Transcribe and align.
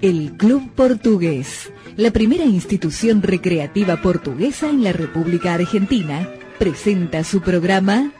El 0.00 0.36
Club 0.36 0.70
Portugués, 0.74 1.72
la 1.96 2.10
primera 2.10 2.44
institución 2.44 3.22
recreativa 3.22 4.00
portuguesa 4.00 4.70
en 4.70 4.82
la 4.84 4.92
República 4.92 5.54
Argentina, 5.54 6.28
presenta 6.58 7.24
su 7.24 7.40
programa 7.40 8.12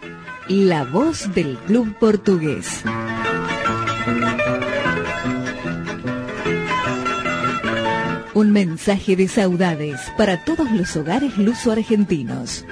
La 0.48 0.84
Voz 0.84 1.33
del 1.34 1.56
Club 1.66 1.97
Portugués. 1.98 2.83
Un 8.34 8.52
mensaje 8.52 9.16
de 9.16 9.28
saudades 9.28 10.00
para 10.19 10.45
todos 10.45 10.70
los 10.73 10.97
hogares 10.97 11.38
luso-argentinos. 11.38 12.66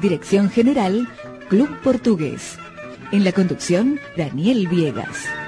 Dirección 0.00 0.50
General, 0.50 1.08
Club 1.48 1.68
Portugués. 1.82 2.58
En 3.14 3.22
la 3.22 3.30
conducción, 3.30 4.00
Daniel 4.16 4.66
Viegas. 4.66 5.43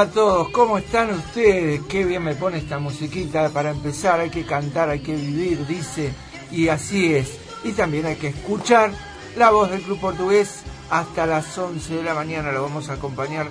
A 0.00 0.10
todos, 0.10 0.48
¿cómo 0.48 0.78
están 0.78 1.10
ustedes? 1.10 1.82
Qué 1.82 2.06
bien 2.06 2.22
me 2.22 2.34
pone 2.34 2.56
esta 2.56 2.78
musiquita 2.78 3.50
para 3.50 3.70
empezar, 3.70 4.18
hay 4.18 4.30
que 4.30 4.46
cantar, 4.46 4.88
hay 4.88 5.00
que 5.00 5.14
vivir, 5.14 5.66
dice, 5.66 6.14
y 6.50 6.68
así 6.68 7.14
es. 7.14 7.38
Y 7.64 7.72
también 7.72 8.06
hay 8.06 8.16
que 8.16 8.28
escuchar 8.28 8.92
la 9.36 9.50
voz 9.50 9.70
del 9.70 9.82
Club 9.82 10.00
Portugués 10.00 10.62
hasta 10.88 11.26
las 11.26 11.58
11 11.58 11.96
de 11.96 12.02
la 12.02 12.14
mañana, 12.14 12.50
lo 12.50 12.62
vamos 12.62 12.88
a 12.88 12.94
acompañar 12.94 13.48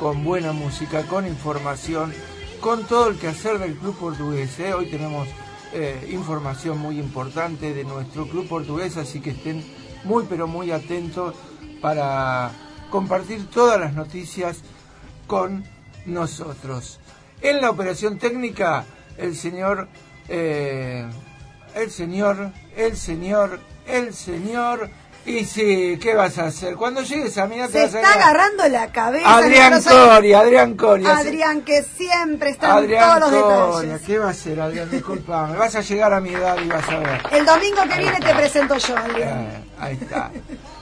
con 0.00 0.24
buena 0.24 0.50
música, 0.50 1.06
con 1.06 1.24
información, 1.24 2.12
con 2.60 2.82
todo 2.84 3.06
el 3.06 3.16
quehacer 3.16 3.60
del 3.60 3.76
Club 3.76 3.96
Portugués. 3.96 4.58
¿eh? 4.58 4.74
Hoy 4.74 4.86
tenemos 4.86 5.28
eh, 5.72 6.08
información 6.10 6.78
muy 6.78 6.98
importante 6.98 7.72
de 7.72 7.84
nuestro 7.84 8.26
Club 8.26 8.48
Portugués, 8.48 8.96
así 8.96 9.20
que 9.20 9.30
estén 9.30 9.64
muy 10.02 10.24
pero 10.28 10.48
muy 10.48 10.72
atentos 10.72 11.36
para 11.80 12.50
compartir 12.90 13.48
todas 13.50 13.78
las 13.78 13.94
noticias 13.94 14.62
con 15.28 15.64
nosotros. 16.06 16.98
En 17.40 17.60
la 17.60 17.70
operación 17.70 18.18
técnica, 18.18 18.84
el 19.18 19.36
señor, 19.36 19.88
eh, 20.28 21.06
el 21.74 21.90
señor, 21.90 22.52
el 22.76 22.96
señor, 22.96 23.60
el 23.86 24.14
señor. 24.14 24.90
Y 25.24 25.44
sí, 25.44 25.98
¿qué 26.02 26.16
vas 26.16 26.36
a 26.38 26.46
hacer? 26.46 26.74
Cuando 26.74 27.00
llegues 27.02 27.38
a 27.38 27.46
mí 27.46 27.56
te 27.56 27.68
Se 27.68 27.84
está 27.84 28.14
agarrando 28.14 28.68
la 28.68 28.90
cabeza. 28.90 29.36
Adrián 29.36 29.80
Coria, 29.80 30.40
Adrián 30.40 30.76
Coria. 30.76 31.16
Adrián, 31.16 31.62
que 31.62 31.84
siempre 31.84 32.50
está 32.50 32.80
en 32.80 32.90
todos 32.90 33.32
los 33.32 33.42
Coria, 33.42 34.00
¿qué 34.04 34.18
va 34.18 34.26
a 34.26 34.30
hacer, 34.30 34.60
Adrián? 34.60 34.90
Disculpame. 34.90 35.56
Vas 35.56 35.76
a 35.76 35.80
llegar 35.80 36.12
a 36.12 36.20
mi 36.20 36.30
edad 36.30 36.56
y 36.60 36.68
vas 36.68 36.88
a 36.88 36.98
ver. 36.98 37.22
El 37.30 37.46
domingo 37.46 37.82
que 37.88 37.98
viene 37.98 38.18
te 38.18 38.34
presento 38.34 38.76
yo, 38.76 38.96
Adrián. 38.96 39.40
Eh, 39.42 39.64
ahí 39.78 39.98
está. 40.00 40.32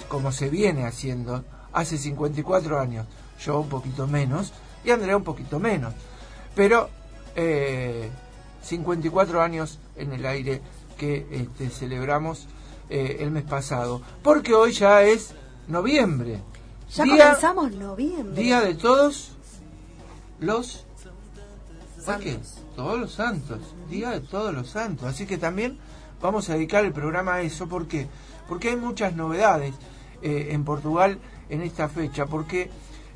como 0.08 0.32
se 0.32 0.48
viene 0.48 0.86
haciendo 0.86 1.44
hace 1.72 1.98
54 1.98 2.78
años. 2.78 3.06
Yo 3.40 3.60
un 3.60 3.68
poquito 3.68 4.06
menos 4.06 4.52
y 4.84 4.90
Andrea 4.90 5.16
un 5.16 5.24
poquito 5.24 5.58
menos. 5.58 5.94
Pero 6.54 6.90
54 8.62 9.38
eh, 9.38 9.44
años 9.44 9.78
en 9.96 10.12
el 10.12 10.26
aire 10.26 10.60
que 10.96 11.26
este, 11.30 11.70
celebramos 11.70 12.46
eh, 12.90 13.18
el 13.20 13.30
mes 13.30 13.44
pasado. 13.44 14.02
Porque 14.22 14.54
hoy 14.54 14.72
ya 14.72 15.02
es 15.02 15.32
noviembre. 15.68 16.40
Ya 16.92 17.06
comenzamos 17.06 17.72
noviembre. 17.72 18.42
Día 18.42 18.60
de 18.60 18.74
todos 18.74 19.32
los... 20.40 20.84
qué? 22.20 22.38
Todos 22.74 22.98
los 22.98 23.12
santos. 23.12 23.60
Día 23.88 24.10
de 24.10 24.20
todos 24.20 24.52
los 24.52 24.68
santos. 24.68 25.06
Así 25.06 25.26
que 25.26 25.38
también 25.38 25.78
vamos 26.20 26.48
a 26.48 26.54
dedicar 26.54 26.84
el 26.84 26.92
programa 26.92 27.34
a 27.36 27.42
eso. 27.42 27.68
¿Por 27.68 27.86
qué? 27.86 28.08
Porque 28.48 28.70
hay 28.70 28.76
muchas 28.76 29.14
novedades 29.14 29.74
eh, 30.22 30.48
en 30.50 30.64
Portugal 30.64 31.18
en 31.48 31.62
esta 31.62 31.88
fecha. 31.88 32.26
Porque 32.26 32.70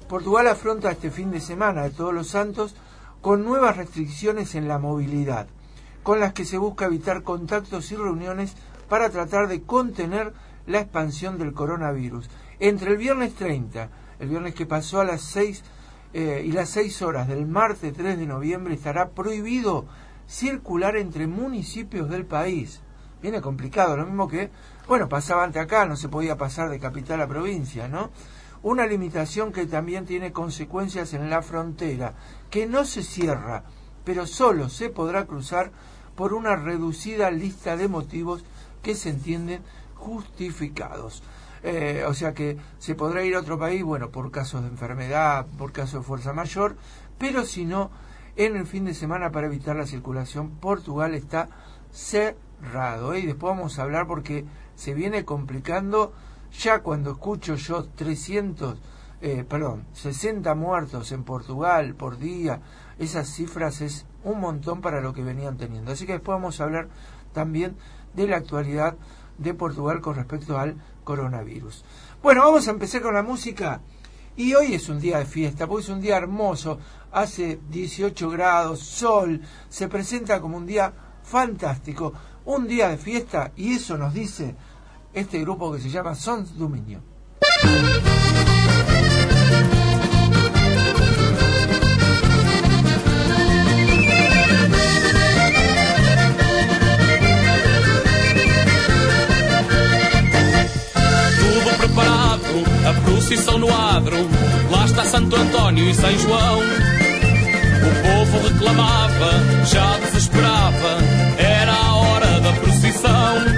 Portugal 0.08 0.46
afronta 0.48 0.90
este 0.90 1.10
fin 1.10 1.30
de 1.30 1.40
semana 1.40 1.82
de 1.82 1.90
todos 1.90 2.14
los 2.14 2.28
santos 2.28 2.76
con 3.24 3.42
nuevas 3.42 3.78
restricciones 3.78 4.54
en 4.54 4.68
la 4.68 4.78
movilidad, 4.78 5.46
con 6.02 6.20
las 6.20 6.34
que 6.34 6.44
se 6.44 6.58
busca 6.58 6.84
evitar 6.84 7.22
contactos 7.22 7.90
y 7.90 7.96
reuniones 7.96 8.54
para 8.90 9.08
tratar 9.08 9.48
de 9.48 9.62
contener 9.62 10.34
la 10.66 10.80
expansión 10.80 11.38
del 11.38 11.54
coronavirus. 11.54 12.28
Entre 12.60 12.90
el 12.90 12.98
viernes 12.98 13.34
30, 13.34 13.88
el 14.18 14.28
viernes 14.28 14.54
que 14.54 14.66
pasó 14.66 15.00
a 15.00 15.06
las 15.06 15.22
6 15.22 15.64
eh, 16.12 16.42
y 16.44 16.52
las 16.52 16.68
6 16.68 17.00
horas 17.00 17.26
del 17.26 17.46
martes 17.46 17.94
3 17.94 18.18
de 18.18 18.26
noviembre, 18.26 18.74
estará 18.74 19.08
prohibido 19.08 19.86
circular 20.28 20.94
entre 20.98 21.26
municipios 21.26 22.10
del 22.10 22.26
país. 22.26 22.82
Viene 23.22 23.40
complicado, 23.40 23.96
lo 23.96 24.04
mismo 24.04 24.28
que, 24.28 24.50
bueno, 24.86 25.08
pasaba 25.08 25.44
ante 25.44 25.60
acá, 25.60 25.86
no 25.86 25.96
se 25.96 26.10
podía 26.10 26.36
pasar 26.36 26.68
de 26.68 26.78
capital 26.78 27.22
a 27.22 27.26
provincia, 27.26 27.88
¿no? 27.88 28.10
Una 28.64 28.86
limitación 28.86 29.52
que 29.52 29.66
también 29.66 30.06
tiene 30.06 30.32
consecuencias 30.32 31.12
en 31.12 31.28
la 31.28 31.42
frontera, 31.42 32.14
que 32.48 32.66
no 32.66 32.86
se 32.86 33.02
cierra, 33.02 33.64
pero 34.04 34.26
solo 34.26 34.70
se 34.70 34.88
podrá 34.88 35.26
cruzar 35.26 35.70
por 36.16 36.32
una 36.32 36.56
reducida 36.56 37.30
lista 37.30 37.76
de 37.76 37.88
motivos 37.88 38.42
que 38.82 38.94
se 38.94 39.10
entienden 39.10 39.62
justificados. 39.94 41.22
Eh, 41.62 42.04
o 42.08 42.14
sea 42.14 42.32
que 42.32 42.56
se 42.78 42.94
podrá 42.94 43.22
ir 43.22 43.34
a 43.34 43.40
otro 43.40 43.58
país, 43.58 43.82
bueno, 43.82 44.08
por 44.08 44.30
casos 44.30 44.62
de 44.62 44.68
enfermedad, 44.68 45.46
por 45.58 45.72
casos 45.72 46.00
de 46.00 46.06
fuerza 46.06 46.32
mayor, 46.32 46.76
pero 47.18 47.44
si 47.44 47.66
no, 47.66 47.90
en 48.34 48.56
el 48.56 48.66
fin 48.66 48.86
de 48.86 48.94
semana 48.94 49.30
para 49.30 49.46
evitar 49.46 49.76
la 49.76 49.86
circulación, 49.86 50.52
Portugal 50.52 51.12
está 51.12 51.50
cerrado. 51.92 53.14
Y 53.14 53.26
después 53.26 53.54
vamos 53.54 53.78
a 53.78 53.82
hablar 53.82 54.06
porque 54.06 54.46
se 54.74 54.94
viene 54.94 55.26
complicando 55.26 56.14
ya 56.58 56.82
cuando 56.82 57.12
escucho 57.12 57.56
yo 57.56 57.84
300, 57.84 58.78
eh, 59.20 59.44
perdón, 59.48 59.84
60 59.92 60.54
muertos 60.54 61.12
en 61.12 61.24
Portugal 61.24 61.94
por 61.94 62.18
día, 62.18 62.60
esas 62.98 63.28
cifras 63.28 63.80
es 63.80 64.06
un 64.22 64.40
montón 64.40 64.80
para 64.80 65.00
lo 65.00 65.12
que 65.12 65.22
venían 65.22 65.56
teniendo. 65.56 65.92
Así 65.92 66.06
que 66.06 66.12
después 66.12 66.36
vamos 66.36 66.60
a 66.60 66.64
hablar 66.64 66.88
también 67.32 67.76
de 68.14 68.26
la 68.28 68.36
actualidad 68.36 68.96
de 69.38 69.54
Portugal 69.54 70.00
con 70.00 70.14
respecto 70.14 70.58
al 70.58 70.76
coronavirus. 71.02 71.84
Bueno, 72.22 72.42
vamos 72.42 72.68
a 72.68 72.70
empezar 72.70 73.02
con 73.02 73.14
la 73.14 73.22
música. 73.22 73.80
Y 74.36 74.54
hoy 74.54 74.74
es 74.74 74.88
un 74.88 75.00
día 75.00 75.18
de 75.18 75.26
fiesta, 75.26 75.66
porque 75.66 75.84
es 75.84 75.90
un 75.90 76.00
día 76.00 76.16
hermoso, 76.16 76.78
hace 77.12 77.60
18 77.70 78.30
grados, 78.30 78.80
sol, 78.80 79.40
se 79.68 79.86
presenta 79.86 80.40
como 80.40 80.56
un 80.56 80.66
día 80.66 80.92
fantástico, 81.22 82.12
un 82.44 82.66
día 82.66 82.88
de 82.88 82.96
fiesta, 82.96 83.52
y 83.54 83.74
eso 83.74 83.96
nos 83.96 84.12
dice 84.12 84.56
este 85.14 85.38
grupo 85.40 85.72
que 85.72 85.80
se 85.80 85.88
llama 85.90 86.14
Sons 86.14 86.50
Dominio. 86.56 87.00
Tudo 101.38 101.78
preparado, 101.78 102.42
a 102.88 103.00
procissão 103.04 103.58
no 103.58 103.72
adro, 103.72 104.16
lá 104.70 104.84
está 104.84 105.04
Santo 105.04 105.36
António 105.36 105.88
e 105.88 105.94
São 105.94 106.10
João. 106.18 106.58
O 106.58 107.92
povo 108.02 108.48
reclamava, 108.48 109.30
já 109.66 109.98
desesperava, 109.98 110.98
era 111.38 111.72
a 111.72 111.94
hora 111.94 112.40
da 112.40 112.52
procissão 112.54 113.53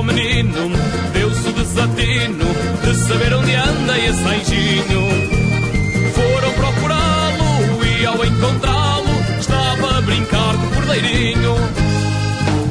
ao 0.00 0.04
menino, 0.04 0.70
deu-se 1.12 1.46
o 1.46 1.52
desatino 1.52 2.46
de 2.82 2.94
saber 3.06 3.34
onde 3.34 3.54
anda 3.54 3.98
esse 3.98 4.24
anjinho. 4.24 5.02
Foram 6.14 6.52
procurá-lo 6.54 7.84
e 7.84 8.06
ao 8.06 8.24
encontrá-lo 8.24 9.10
estava 9.38 9.98
a 9.98 10.00
brincar 10.00 10.54
o 10.54 10.74
cordeirinho. 10.74 11.54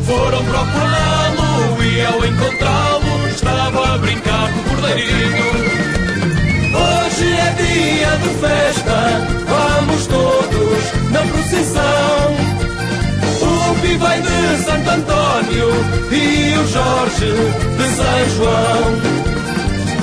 Foram 0.08 0.44
procurá-lo 0.44 1.84
e 1.84 2.02
ao 2.04 2.26
encontrá-lo 2.26 3.28
estava 3.28 3.94
a 3.94 3.98
brincar 4.00 4.50
o 4.50 4.70
cordeirinho. 4.70 5.50
Hoje 6.74 7.31
é 7.31 7.54
dia 7.62 8.18
de 8.24 8.30
festa, 8.42 8.98
vamos 9.48 10.08
todos 10.08 11.12
na 11.12 11.22
procissão. 11.31 12.09
Vem 14.10 14.22
de 14.24 14.64
Santo 14.64 14.90
António 14.90 15.70
e 16.12 16.58
o 16.58 16.68
Jorge 16.68 17.32
de 17.78 17.88
São 17.96 18.30
João. 18.38 18.86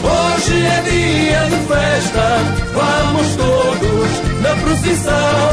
Hoje 0.06 0.64
é 0.64 0.80
dia 0.82 1.40
de 1.50 1.56
festa, 1.66 2.26
vamos 2.72 3.34
todos 3.34 4.10
na 4.42 4.54
procissão. 4.62 5.50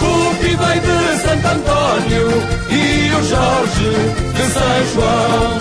Rupi 0.00 0.56
vem 0.56 0.80
de 0.80 1.22
Santo 1.22 1.46
António 1.46 2.26
e 2.68 3.14
o 3.14 3.22
Jorge 3.22 3.92
de 4.34 4.52
São 4.52 4.86
João. 4.94 5.59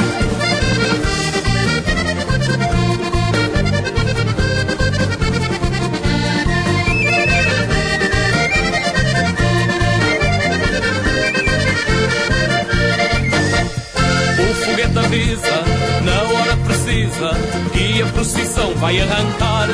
Avisa, 15.10 15.64
na 16.04 16.22
hora 16.22 16.58
precisa, 16.58 17.32
que 17.74 18.02
a 18.02 18.06
procissão 18.08 18.76
vai 18.76 19.00
arrancar. 19.02 19.68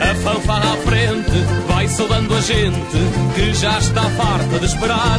A 0.00 0.14
fanfarra 0.14 0.72
à 0.72 0.76
frente 0.78 1.30
vai 1.68 1.86
saudando 1.88 2.34
a 2.34 2.40
gente 2.40 2.98
que 3.34 3.52
já 3.54 3.78
está 3.78 4.02
farta 4.10 4.58
de 4.58 4.64
esperar. 4.64 5.18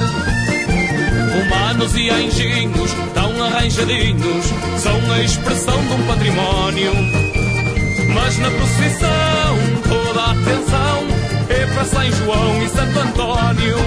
Humanos 1.39 1.95
e 1.95 2.09
anjinhos 2.09 2.91
tão 3.13 3.43
arranjadinhos, 3.43 4.45
são 4.79 5.13
a 5.13 5.19
expressão 5.19 5.85
de 5.85 5.93
um 5.93 6.07
património. 6.07 6.91
Mas 8.11 8.39
na 8.39 8.49
procissão 8.49 9.57
toda 9.87 10.19
a 10.19 10.31
atenção 10.31 11.07
é 11.49 11.65
para 11.73 11.85
São 11.85 12.11
João 12.11 12.63
e 12.63 12.69
Santo 12.69 12.99
Antônio. 12.99 13.77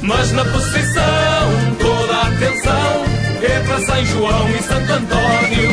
Mas 0.00 0.32
na 0.32 0.44
procissão 0.44 1.76
toda 1.78 2.14
a 2.14 2.28
atenção 2.28 3.05
para 3.66 3.80
São 3.80 4.04
João 4.06 4.48
e 4.50 4.62
Santo 4.62 4.92
Antônio. 4.92 5.70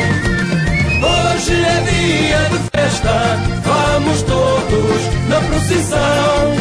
Hoje 1.02 1.54
é 1.54 1.80
dia 1.90 2.48
de 2.50 2.58
festa, 2.70 3.38
vamos 3.64 4.22
todos 4.22 5.28
na 5.28 5.40
procissão. 5.40 6.54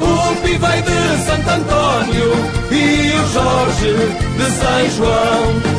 O 0.00 0.36
Pi 0.42 0.56
vai 0.58 0.82
de 0.82 1.24
Santo 1.24 1.50
Antônio 1.50 2.32
e 2.70 3.12
o 3.14 3.32
Jorge 3.32 3.94
de 4.36 4.50
São 4.52 4.90
João. 4.96 5.76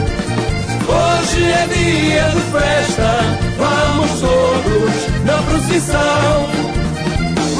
Hoje 0.87 1.43
é 1.43 1.67
dia 1.67 2.29
de 2.29 2.41
festa, 2.51 3.09
vamos 3.57 4.19
todos 4.21 5.25
na 5.25 5.37
procissão. 5.43 6.49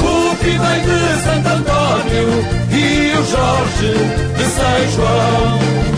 O 0.00 0.36
Pi 0.36 0.56
vai 0.56 0.80
de 0.80 1.22
Santo 1.22 1.48
Antônio 1.48 2.28
e 2.72 3.12
o 3.18 3.24
Jorge 3.24 3.92
de 4.36 4.44
São 4.44 4.92
João. 4.94 5.97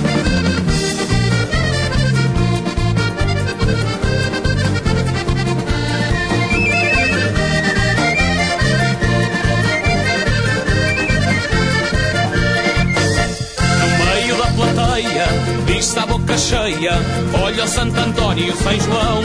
Cheia, 16.81 16.93
olha 17.43 17.67
Santo 17.67 17.99
António 18.01 18.49
e 18.49 18.57
São 18.57 18.81
João. 18.81 19.23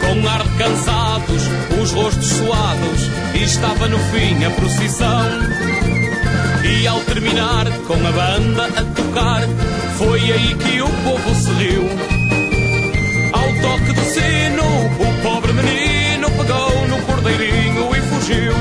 Com 0.00 0.28
ar 0.28 0.42
de 0.42 0.48
cansados, 0.56 1.42
os 1.82 1.92
rostos 1.92 2.26
suados, 2.26 3.10
estava 3.34 3.88
no 3.88 3.98
fim 3.98 4.44
a 4.44 4.50
procissão. 4.50 5.26
E 6.64 6.86
ao 6.86 7.00
terminar 7.00 7.66
com 7.86 7.94
a 7.94 8.12
banda 8.12 8.66
a 8.66 8.84
tocar, 8.94 9.42
foi 9.98 10.20
aí 10.20 10.54
que 10.54 10.80
o 10.80 10.88
povo 10.88 11.34
se 11.34 11.50
riu. 11.52 11.88
Ao 13.32 13.48
toque 13.60 13.92
do 13.92 14.04
sino, 14.04 14.64
o 15.00 15.22
pobre 15.22 15.52
menino 15.52 16.30
pegou 16.30 16.88
no 16.88 17.02
cordeirinho 17.02 17.96
e 17.96 18.00
fugiu. 18.02 18.54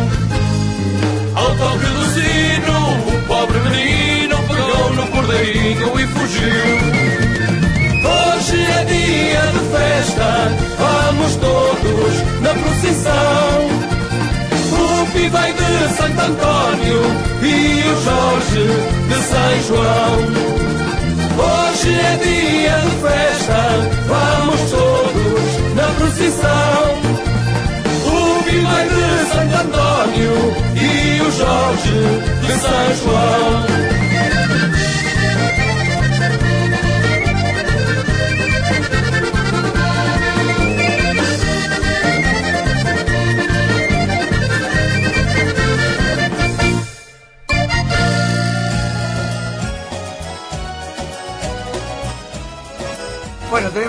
Ao 1.36 1.56
toque 1.56 1.86
do 1.86 2.06
sino, 2.14 3.18
o 3.18 3.28
pobre 3.28 3.60
menino 3.60 4.38
pegou 4.48 4.94
no 4.94 5.08
cordeirinho 5.08 6.00
e 6.00 6.08
fugiu. 6.08 7.03
Festa, 10.14 10.52
vamos 10.78 11.36
todos 11.36 12.14
na 12.42 12.54
procissão. 12.54 13.14
O 14.72 15.06
Pi 15.12 15.30
vai 15.30 15.54
de 15.54 15.94
Santo 15.96 16.22
Antônio 16.22 17.02
e 17.42 17.84
o 17.88 18.02
Jorge 18.04 18.66
de 19.08 19.16
São 19.24 19.62
João. 19.68 20.14
Hoje 21.36 21.94
é 21.94 22.18
dia 22.22 22.78
de 22.80 22.92
festa, 23.02 23.62
vamos 24.08 24.62
todos 24.72 25.76
na 25.76 25.88
procissão. 25.98 26.84
O 28.06 28.44
Pi 28.44 28.60
vai 28.60 28.86
de 28.90 29.06
Santo 29.32 29.56
Antônio 29.62 30.36
e 30.76 31.22
o 31.22 31.32
Jorge 31.32 32.00
de 32.42 32.54
São 32.60 32.96
João. 33.04 33.74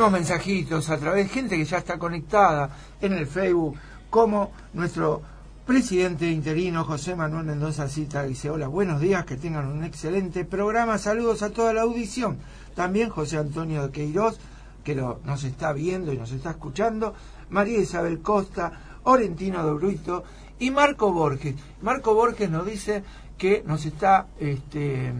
Tenemos 0.04 0.20
mensajitos 0.20 0.90
a 0.90 0.98
través 0.98 1.28
de 1.28 1.32
gente 1.32 1.56
que 1.56 1.64
ya 1.64 1.78
está 1.78 1.98
conectada 1.98 2.68
en 3.00 3.14
el 3.14 3.26
Facebook, 3.26 3.78
como 4.10 4.52
nuestro 4.74 5.22
presidente 5.64 6.30
interino 6.30 6.84
José 6.84 7.16
Manuel 7.16 7.46
Mendoza 7.46 7.88
Cita 7.88 8.22
dice, 8.24 8.50
hola, 8.50 8.68
buenos 8.68 9.00
días, 9.00 9.24
que 9.24 9.38
tengan 9.38 9.66
un 9.66 9.82
excelente 9.82 10.44
programa, 10.44 10.98
saludos 10.98 11.42
a 11.42 11.50
toda 11.50 11.72
la 11.72 11.82
audición. 11.82 12.36
También 12.74 13.08
José 13.08 13.38
Antonio 13.38 13.82
de 13.82 13.92
Queiroz, 13.92 14.38
que 14.84 14.94
nos 14.94 15.44
está 15.44 15.72
viendo 15.72 16.12
y 16.12 16.18
nos 16.18 16.32
está 16.32 16.50
escuchando, 16.50 17.14
María 17.48 17.78
Isabel 17.78 18.20
Costa, 18.20 18.98
Orentino 19.04 19.64
de 19.64 19.72
Bruito 19.72 20.24
y 20.58 20.70
Marco 20.70 21.14
Borges. 21.14 21.54
Marco 21.80 22.12
Borges 22.12 22.50
nos 22.50 22.66
dice 22.66 23.02
que 23.38 23.62
nos 23.66 23.86
está, 23.86 24.26
este, 24.38 25.14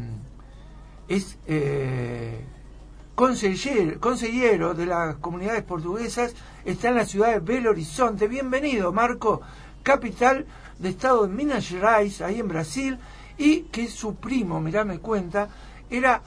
es... 1.09 1.39
Eh, 1.47 2.45
consejero, 3.15 4.75
de 4.75 4.87
las 4.87 5.17
comunidades 5.17 5.63
portuguesas, 5.63 6.35
está 6.65 6.89
en 6.89 6.97
la 6.97 7.05
ciudad 7.05 7.33
de 7.33 7.41
Belo 7.41 7.71
Horizonte. 7.71 8.27
Bienvenido, 8.27 8.93
Marco, 8.93 9.41
capital 9.83 10.47
de 10.79 10.89
estado 10.89 11.27
de 11.27 11.33
Minas 11.33 11.69
Gerais, 11.69 12.21
ahí 12.21 12.41
en 12.41 12.49
Brasil, 12.49 12.99
y 13.39 13.63
que 13.63 13.89
su 13.89 14.17
primo, 14.17 14.61
mirá, 14.61 14.85
me 14.85 14.99
cuenta, 14.99 15.49
era, 15.89 16.21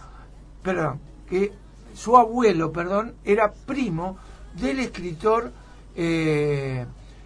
perdón, 0.63 0.99
que 1.29 1.51
su 1.93 2.15
abuelo, 2.17 2.71
perdón, 2.71 3.15
era 3.25 3.51
primo 3.51 4.17
del 4.53 4.79
escritor 4.79 5.51
eh, 5.95 6.85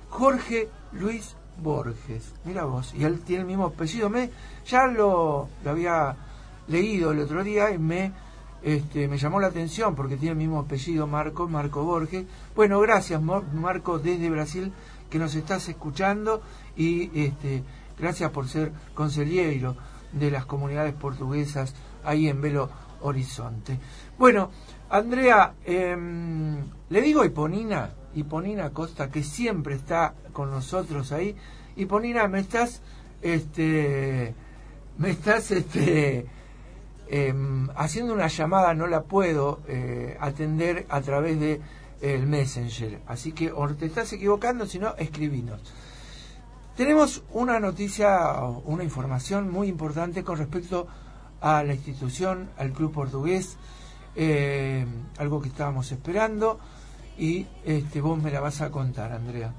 Jorge 0.10 0.70
Luis 0.94 1.36
Borges. 1.62 2.34
Mira 2.46 2.66
vos, 2.66 2.94
y 2.96 3.04
él 3.04 3.20
tiene 3.22 3.42
el 3.42 3.48
mismo 3.48 3.66
apellido. 3.66 4.10
Me, 4.10 4.32
ya 4.66 4.88
lo, 4.88 5.50
lo 5.64 5.70
había 5.70 6.16
leído 6.68 7.12
el 7.12 7.20
otro 7.20 7.44
día 7.44 7.72
y 7.72 7.78
me 7.78 8.12
este, 8.64 9.08
me 9.08 9.18
llamó 9.18 9.40
la 9.40 9.48
atención 9.48 9.96
porque 9.96 10.18
tiene 10.18 10.34
el 10.34 10.38
mismo 10.38 10.60
apellido 10.60 11.08
Marco, 11.08 11.48
Marco 11.48 11.84
Borges. 11.84 12.26
Bueno, 12.56 12.80
gracias 12.80 13.22
Marco 13.22 14.00
desde 14.00 14.30
Brasil 14.30 14.72
que 15.10 15.20
nos 15.20 15.36
estás 15.36 15.68
escuchando 15.68 16.42
y 16.76 17.12
este, 17.20 17.64
gracias 17.98 18.32
por 18.32 18.48
ser 18.48 18.72
consejero 18.94 19.76
de 20.12 20.32
las 20.32 20.46
comunidades 20.46 20.94
portuguesas 20.94 21.74
ahí 22.04 22.28
en 22.28 22.42
Belo 22.42 22.70
Horizonte. 23.02 23.80
Bueno, 24.18 24.52
Andrea, 24.90 25.54
em, 25.66 26.58
le 26.90 27.02
digo 27.02 27.22
a 27.22 27.26
Iponina, 27.26 27.92
Iponina 28.16 28.72
Costa, 28.72 29.10
que 29.10 29.24
siempre 29.24 29.76
está 29.76 30.14
con 30.34 30.52
nosotros 30.52 31.12
ahí. 31.12 31.36
Iponina, 31.78 32.28
me 32.28 32.40
estás, 32.40 32.82
este, 33.22 34.34
me 34.98 35.12
estás, 35.12 35.52
este, 35.52 36.28
Em, 37.08 37.70
haciendo 37.76 38.14
una 38.14 38.28
llamada 38.28 38.74
no 38.74 38.88
la 38.88 39.04
puedo 39.04 39.60
eh, 39.68 40.18
atender 40.20 40.86
a 40.90 41.02
través 41.02 41.40
de 41.40 41.62
el 42.02 42.26
Messenger. 42.26 43.02
Así 43.08 43.32
que 43.32 43.52
o 43.52 43.68
te 43.70 43.86
estás 43.86 44.12
equivocando, 44.14 44.66
si 44.66 44.80
no, 44.80 44.96
escribinos. 44.98 45.62
Tenemos 46.76 47.24
una 47.32 47.60
noticia, 47.60 48.34
una 48.66 48.84
información 48.84 49.52
muy 49.52 49.68
importante 49.68 50.24
con 50.24 50.38
respecto 50.38 50.88
a 51.42 51.64
la 51.64 51.74
institución, 51.74 52.50
al 52.58 52.72
club 52.72 52.94
portugués, 52.94 53.58
eh, 54.16 54.86
algo 55.18 55.42
que 55.42 55.50
estábamos 55.50 55.92
esperando 55.92 56.60
y 57.18 57.46
este, 57.66 58.02
vos 58.02 58.22
me 58.22 58.32
la 58.32 58.40
vas 58.40 58.62
a 58.62 58.72
contar, 58.72 59.12
Andrea. 59.12 59.54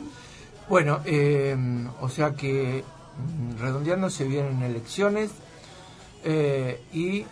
Bueno, 0.70 1.00
eh, 1.04 1.54
o 2.00 2.08
sea 2.08 2.34
que 2.34 2.82
mm, 2.82 3.60
redondeando 3.60 4.08
se 4.08 4.24
vienen 4.24 4.62
elecciones 4.62 5.32
eh, 6.24 6.82
y 6.94 7.26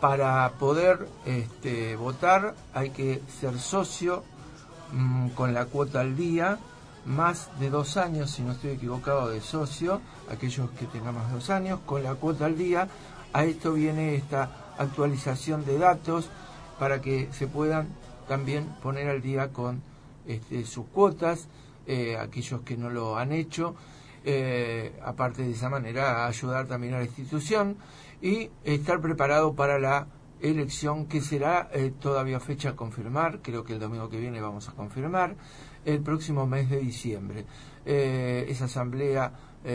para 0.00 0.50
poder 0.58 1.06
este, 1.24 1.94
votar 1.94 2.56
hay 2.72 2.90
que 2.90 3.22
ser 3.40 3.56
socio 3.60 4.24
mm, 4.90 5.28
con 5.30 5.54
la 5.54 5.66
cuota 5.66 6.00
al 6.00 6.16
día, 6.16 6.58
más 7.04 7.48
de 7.60 7.70
dos 7.70 7.96
años, 7.96 8.32
si 8.32 8.42
no 8.42 8.52
estoy 8.52 8.72
equivocado, 8.72 9.28
de 9.28 9.40
socio, 9.40 10.00
aquellos 10.28 10.68
que 10.70 10.86
tengan 10.86 11.14
más 11.14 11.28
de 11.28 11.34
dos 11.34 11.50
años, 11.50 11.78
con 11.86 12.02
la 12.02 12.16
cuota 12.16 12.46
al 12.46 12.58
día. 12.58 12.88
A 13.32 13.44
esto 13.44 13.72
viene 13.72 14.16
esta 14.16 14.63
actualización 14.78 15.64
de 15.64 15.78
datos 15.78 16.30
para 16.78 17.00
que 17.00 17.28
se 17.32 17.46
puedan 17.46 17.88
también 18.28 18.66
poner 18.82 19.08
al 19.08 19.22
día 19.22 19.52
con 19.52 19.82
este, 20.26 20.64
sus 20.64 20.86
cuotas, 20.86 21.48
eh, 21.86 22.16
aquellos 22.16 22.62
que 22.62 22.76
no 22.76 22.90
lo 22.90 23.18
han 23.18 23.32
hecho, 23.32 23.74
eh, 24.24 24.98
aparte 25.04 25.42
de 25.42 25.50
esa 25.50 25.68
manera 25.68 26.26
ayudar 26.26 26.66
también 26.66 26.94
a 26.94 26.98
la 26.98 27.04
institución 27.04 27.76
y 28.22 28.50
estar 28.64 29.00
preparado 29.00 29.52
para 29.54 29.78
la 29.78 30.06
elección 30.40 31.06
que 31.06 31.20
será 31.20 31.68
eh, 31.72 31.92
todavía 32.00 32.40
fecha 32.40 32.70
a 32.70 32.76
confirmar, 32.76 33.40
creo 33.42 33.64
que 33.64 33.74
el 33.74 33.80
domingo 33.80 34.08
que 34.08 34.18
viene 34.18 34.40
vamos 34.40 34.68
a 34.68 34.72
confirmar, 34.72 35.36
el 35.84 36.00
próximo 36.00 36.46
mes 36.46 36.70
de 36.70 36.78
diciembre. 36.78 37.44
Esa 37.84 38.64
asamblea, 38.64 39.30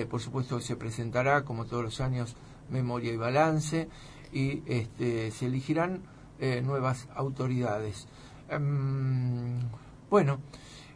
por 0.10 0.20
supuesto, 0.20 0.60
se 0.60 0.76
presentará, 0.76 1.44
como 1.44 1.66
todos 1.66 1.84
los 1.84 2.02
años, 2.02 2.36
memoria 2.72 3.14
y 3.14 3.18
balance, 3.18 3.88
y 4.32 4.64
este, 4.68 5.32
se 5.32 5.48
elegirán 5.48 6.02
nuevas 6.64 7.08
autoridades. 7.16 8.08
Em, 8.50 9.60
bueno, 10.10 10.40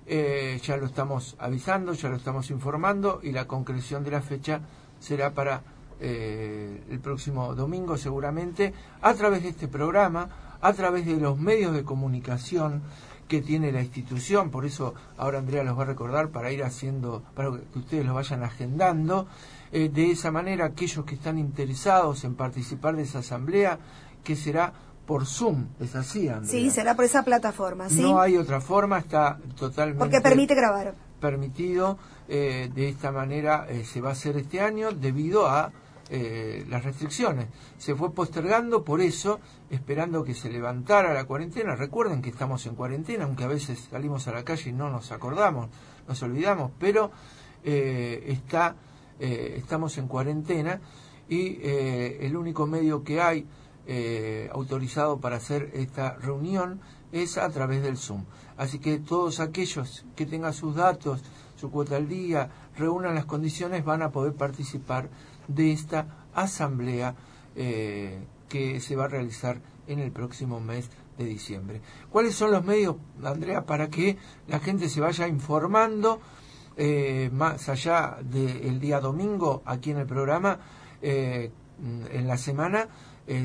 ya 0.08 0.78
lo 0.78 0.86
estamos 0.86 1.36
avisando, 1.38 1.92
ya 1.92 2.08
lo 2.08 2.16
estamos 2.16 2.50
informando, 2.50 3.20
y 3.22 3.34
la 3.34 3.46
concreción 3.46 4.06
de 4.06 4.12
la 4.12 4.22
fecha 4.22 4.62
será 5.00 5.34
para 5.34 5.62
eh, 6.06 6.84
el 6.90 7.00
próximo 7.00 7.56
domingo 7.56 7.98
seguramente, 7.98 8.74
a 9.02 9.14
través 9.14 9.44
de 9.44 9.50
este 9.50 9.70
programa, 9.70 10.58
a 10.60 10.74
través 10.74 11.06
de 11.06 11.16
los 11.16 11.40
medios 11.40 11.74
de 11.74 11.84
comunicación 11.84 12.82
que 13.28 13.42
tiene 13.42 13.72
la 13.72 13.82
institución, 13.82 14.50
por 14.50 14.66
eso 14.66 14.94
ahora 15.18 15.40
Andrea 15.40 15.64
los 15.64 15.78
va 15.78 15.84
a 15.84 15.86
recordar 15.86 16.30
para 16.30 16.52
ir 16.52 16.64
haciendo, 16.64 17.24
para 17.36 17.52
que 17.52 17.80
ustedes 17.80 18.06
lo 18.06 18.14
vayan 18.14 18.44
agendando, 18.44 19.28
eh, 19.72 19.90
de 19.90 20.12
esa 20.12 20.32
manera 20.32 20.66
aquellos 20.66 21.06
que 21.06 21.16
están 21.16 21.38
interesados 21.38 22.24
en 22.24 22.36
participar 22.36 22.96
de 22.96 23.04
esa 23.04 23.20
asamblea, 23.20 23.80
que 24.24 24.36
será 24.36 24.74
por 25.06 25.26
Zoom, 25.26 25.68
es 25.80 25.96
así, 25.96 26.30
Andrea. 26.30 26.50
Sí, 26.50 26.70
será 26.70 26.96
por 26.96 27.06
esa 27.06 27.24
plataforma, 27.24 27.90
¿sí? 27.90 28.02
No 28.02 28.22
hay 28.22 28.38
otra 28.38 28.62
forma, 28.62 29.00
está 29.00 29.38
totalmente... 29.58 30.00
Porque 30.00 30.22
permite 30.22 30.56
grabar. 30.56 30.96
Permitido, 31.20 31.98
eh, 32.28 32.70
de 32.74 32.90
esta 32.90 33.12
manera 33.12 33.68
se 33.84 34.00
va 34.00 34.10
a 34.10 34.12
hacer 34.14 34.38
este 34.38 34.62
año 34.62 34.92
debido 34.92 35.48
a 35.48 35.72
eh, 36.16 36.64
las 36.70 36.84
restricciones. 36.84 37.48
Se 37.80 37.96
fue 37.96 38.14
postergando 38.14 38.84
por 38.84 39.02
eso, 39.02 39.40
esperando 39.72 40.24
que 40.24 40.36
se 40.36 40.52
levantara 40.52 41.12
la 41.12 41.26
cuarentena. 41.26 41.76
Recuerden 41.76 42.22
que 42.22 42.30
estamos 42.30 42.68
en 42.68 42.76
cuarentena, 42.76 43.24
aunque 43.24 43.46
a 43.46 43.48
veces 43.48 43.88
salimos 43.90 44.28
a 44.28 44.32
la 44.32 44.44
calle 44.44 44.70
y 44.70 44.74
no 44.74 44.92
nos 44.92 45.12
acordamos, 45.12 45.70
nos 46.08 46.22
olvidamos, 46.22 46.70
pero 46.78 47.10
eh, 47.64 48.26
está, 48.28 48.76
eh, 49.20 49.56
estamos 49.58 49.98
en 49.98 50.08
cuarentena 50.08 50.82
y 51.28 51.58
el 51.64 52.38
único 52.38 52.68
medio 52.68 53.04
que 53.04 53.20
hay 53.20 53.48
autorizado 54.52 55.20
para 55.20 55.38
hacer 55.38 55.72
esta 55.74 56.14
reunión 56.18 56.80
es 57.12 57.40
a 57.40 57.50
través 57.50 57.82
del 57.82 57.98
Zoom. 57.98 58.24
Así 58.56 58.78
que 58.78 59.00
todos 59.00 59.40
aquellos 59.40 60.06
que 60.16 60.28
tengan 60.28 60.54
sus 60.54 60.76
datos, 60.76 61.24
su 61.56 61.72
cuota 61.72 61.96
al 61.96 62.08
día, 62.08 62.52
reúnan 62.78 63.16
las 63.16 63.26
condiciones, 63.26 63.84
van 63.84 64.04
a 64.04 64.12
poder 64.12 64.34
participar 64.34 65.10
de 65.48 65.72
esta 65.72 66.28
asamblea 66.34 67.16
eh, 67.56 68.26
que 68.50 68.80
se 68.80 68.96
va 68.96 69.06
a 69.06 69.08
realizar 69.08 69.62
en 69.88 70.00
el 70.00 70.12
próximo 70.12 70.60
mes 70.60 70.90
de 71.18 71.26
diciembre. 71.26 71.82
¿Cuáles 72.10 72.36
son 72.36 72.52
los 72.52 72.64
medios, 72.64 72.96
Andrea, 73.24 73.66
para 73.66 73.90
que 73.90 74.18
la 74.48 74.60
gente 74.60 74.90
se 74.90 75.02
vaya 75.02 75.28
informando 75.28 76.20
eh, 76.76 77.30
más 77.32 77.70
allá 77.70 78.18
del 78.22 78.80
día 78.80 79.00
domingo 79.00 79.62
aquí 79.66 79.92
en 79.92 79.98
el 79.98 80.08
programa, 80.08 80.60
eh, 81.02 81.52
en 82.12 82.28
la 82.28 82.38
semana, 82.38 82.88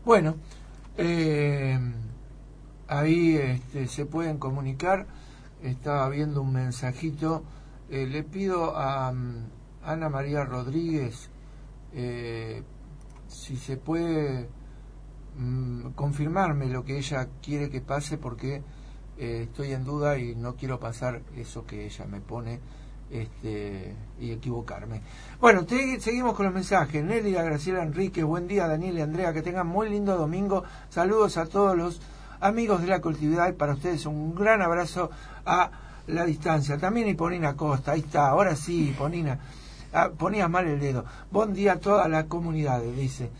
Bueno, 0.04 0.36
eh, 0.96 1.79
ahí 2.88 3.37
este, 3.37 3.87
se 3.87 4.07
pueden 4.07 4.38
comunicar 4.38 5.07
estaba 5.62 6.09
viendo 6.09 6.42
un 6.42 6.53
mensajito. 6.53 7.44
Eh, 7.88 8.07
le 8.07 8.22
pido 8.22 8.76
a 8.76 9.12
mm, 9.12 9.50
Ana 9.85 10.09
María 10.09 10.44
Rodríguez 10.44 11.31
eh, 11.92 12.62
si 13.26 13.57
se 13.57 13.76
puede 13.76 14.48
mm, 15.37 15.90
confirmarme 15.90 16.66
lo 16.66 16.85
que 16.85 16.98
ella 16.98 17.29
quiere 17.42 17.68
que 17.68 17.81
pase 17.81 18.16
porque 18.16 18.62
eh, 19.18 19.42
estoy 19.48 19.72
en 19.72 19.85
duda 19.85 20.18
y 20.18 20.37
no 20.37 20.55
quiero 20.55 20.79
pasar 20.79 21.22
eso 21.37 21.66
que 21.66 21.85
ella 21.85 22.07
me 22.07 22.20
pone 22.20 22.61
este, 23.11 23.94
y 24.20 24.31
equivocarme. 24.31 25.03
Bueno, 25.40 25.66
seguimos 25.99 26.35
con 26.35 26.46
los 26.46 26.55
mensajes. 26.55 27.05
Nelly, 27.05 27.33
Graciela 27.33 27.83
Enrique, 27.83 28.23
buen 28.23 28.46
día 28.46 28.68
Daniel 28.68 28.99
y 28.99 29.01
Andrea, 29.01 29.33
que 29.33 29.42
tengan 29.42 29.66
muy 29.66 29.88
lindo 29.88 30.16
domingo. 30.16 30.64
Saludos 30.88 31.37
a 31.37 31.46
todos 31.46 31.77
los 31.77 32.01
amigos 32.40 32.81
de 32.83 32.88
la 32.88 33.01
colectividad 33.01 33.49
y 33.49 33.53
para 33.53 33.75
ustedes 33.75 34.07
un 34.07 34.35
gran 34.35 34.62
abrazo 34.62 35.11
a 35.44 35.70
la 36.07 36.25
distancia. 36.25 36.79
También 36.79 37.09
Iponina 37.09 37.57
Costa, 37.57 37.92
ahí 37.92 38.01
está, 38.01 38.29
ahora 38.29 38.55
sí, 38.57 38.90
Iponina. 38.90 39.38
Ah, 39.92 40.11
ponías 40.16 40.49
mal 40.49 40.66
el 40.68 40.79
dedo. 40.79 41.05
Buen 41.31 41.53
día 41.53 41.73
a 41.73 41.81
toda 41.81 42.09
la 42.09 42.27
comunidad, 42.27 42.81
dice. 42.81 43.31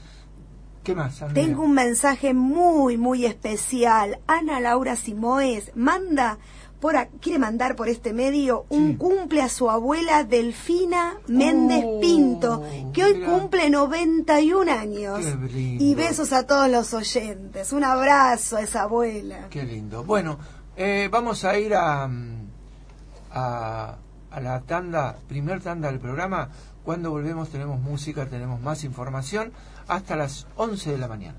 ¿Qué 0.83 0.95
más? 0.95 1.23
Tengo 1.35 1.63
un 1.63 1.75
mensaje 1.75 2.33
muy, 2.33 2.97
muy 2.97 3.27
especial. 3.27 4.19
Ana 4.27 4.61
Laura 4.61 4.97
Simoes 4.97 5.71
manda 5.77 6.39
por 6.81 6.95
quiere 7.21 7.38
mandar 7.38 7.77
por 7.77 7.88
este 7.88 8.12
medio 8.12 8.64
un 8.71 8.97
cumple 8.97 9.43
a 9.43 9.49
su 9.49 9.71
abuela 9.71 10.25
Delfina 10.25 11.19
Méndez 11.29 11.85
oh, 11.87 12.01
Pinto, 12.01 12.64
que 12.93 13.05
hoy 13.05 13.21
cumple 13.21 13.69
91 13.69 14.73
años. 14.73 15.21
Y 15.55 15.95
besos 15.95 16.33
a 16.33 16.47
todos 16.47 16.71
los 16.71 16.95
oyentes. 16.95 17.73
Un 17.73 17.85
abrazo 17.85 18.57
a 18.57 18.62
esa 18.62 18.83
abuela. 18.83 19.49
Qué 19.51 19.62
lindo. 19.64 20.05
Bueno, 20.05 20.38
eh, 20.77 21.09
vamos 21.11 21.45
a 21.45 21.59
ir 21.59 21.75
a, 21.75 22.09
a, 23.31 23.97
a, 24.31 24.40
la 24.40 24.61
tanda, 24.62 25.19
primer 25.29 25.61
tanda 25.61 25.90
del 25.90 26.01
programa. 26.01 26.49
Cuando 26.83 27.11
volvemos 27.11 27.51
tenemos 27.51 27.79
música, 27.79 28.27
tenemos 28.27 28.61
más 28.61 28.85
información, 28.85 29.53
hasta 29.87 30.16
las 30.16 30.47
11 30.57 30.93
de 30.93 30.99
la 30.99 31.09
mañana. 31.09 31.38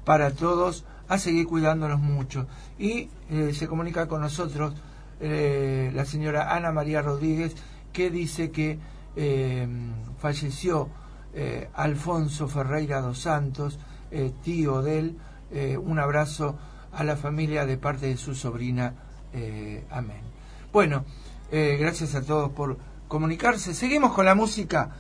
para 0.06 0.30
todos, 0.30 0.86
a 1.06 1.18
seguir 1.18 1.46
cuidándonos 1.46 2.00
mucho. 2.00 2.46
Y 2.78 3.10
eh, 3.28 3.52
se 3.52 3.68
comunica 3.68 4.08
con 4.08 4.22
nosotros 4.22 4.72
eh, 5.20 5.92
la 5.94 6.06
señora 6.06 6.56
Ana 6.56 6.72
María 6.72 7.02
Rodríguez, 7.02 7.54
que 7.92 8.10
dice 8.10 8.50
que 8.50 8.78
eh, 9.16 9.68
falleció 10.18 10.88
Alfonso 11.74 12.48
Ferreira 12.48 13.00
dos 13.00 13.18
Santos, 13.20 13.78
tío 14.42 14.82
de 14.82 14.98
él. 14.98 15.18
un 15.78 15.98
abrazo 15.98 16.58
a 16.92 17.04
la 17.04 17.16
familia 17.16 17.64
de 17.64 17.78
parte 17.78 18.06
de 18.06 18.18
su 18.18 18.34
sobrina. 18.34 18.94
amén. 19.90 20.20
Bueno, 20.70 21.04
gracias 21.52 22.14
a 22.14 22.22
todos 22.22 22.50
por 22.50 22.78
comunicarse. 23.08 23.74
Seguimos 23.74 24.12
con 24.12 24.24
la 24.24 24.34
música. 24.34 24.90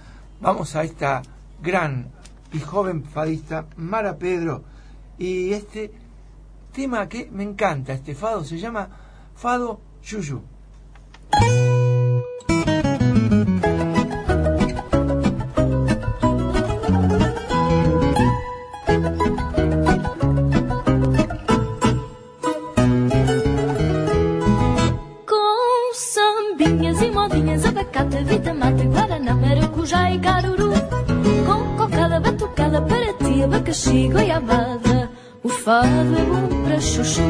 Vamos 0.40 0.76
a 0.76 0.84
esta 0.84 1.22
gran 1.62 2.10
y 2.52 2.60
joven 2.60 3.04
fadista, 3.04 3.66
Mara 3.76 4.16
Pedro 4.18 4.62
y 5.18 5.52
este 5.52 5.92
tema 6.72 7.08
que 7.08 7.28
me 7.30 7.42
encanta, 7.42 7.92
este 7.92 8.14
fado, 8.14 8.44
se 8.44 8.58
llama 8.58 8.88
Fado 9.34 9.80
Yuyu. 10.02 10.42
Maracujá 29.92 30.10
e 30.10 30.18
caruru. 30.18 30.72
Com 31.46 31.76
cocada, 31.76 32.20
batucada, 32.20 32.82
para 32.82 33.12
ti, 33.14 33.42
abacaxi, 33.44 34.08
goiabada 34.08 34.92
fado 35.64 36.16
é 36.18 36.24
bom 36.24 36.64
pra 36.64 36.80
chuchu. 36.80 37.22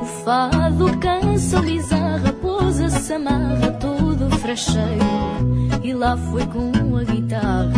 O 0.00 0.06
fado 0.24 0.98
cansa, 0.98 1.58
lisa, 1.60 1.96
raposa, 2.24 2.88
se 2.90 3.12
amarra 3.12 3.72
todo 3.80 4.30
frecheiro. 4.38 4.78
E 5.82 5.92
lá 5.92 6.16
foi 6.16 6.46
com 6.46 6.96
a 6.96 7.02
guitarra 7.02 7.72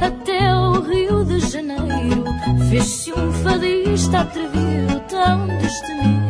até 0.00 0.54
o 0.54 0.80
Rio 0.80 1.24
de 1.24 1.40
Janeiro. 1.40 2.24
Fez-se 2.70 3.12
um 3.12 3.32
fadista 3.32 4.20
atrevido, 4.20 5.00
tão 5.08 5.48
destemido 5.58 6.23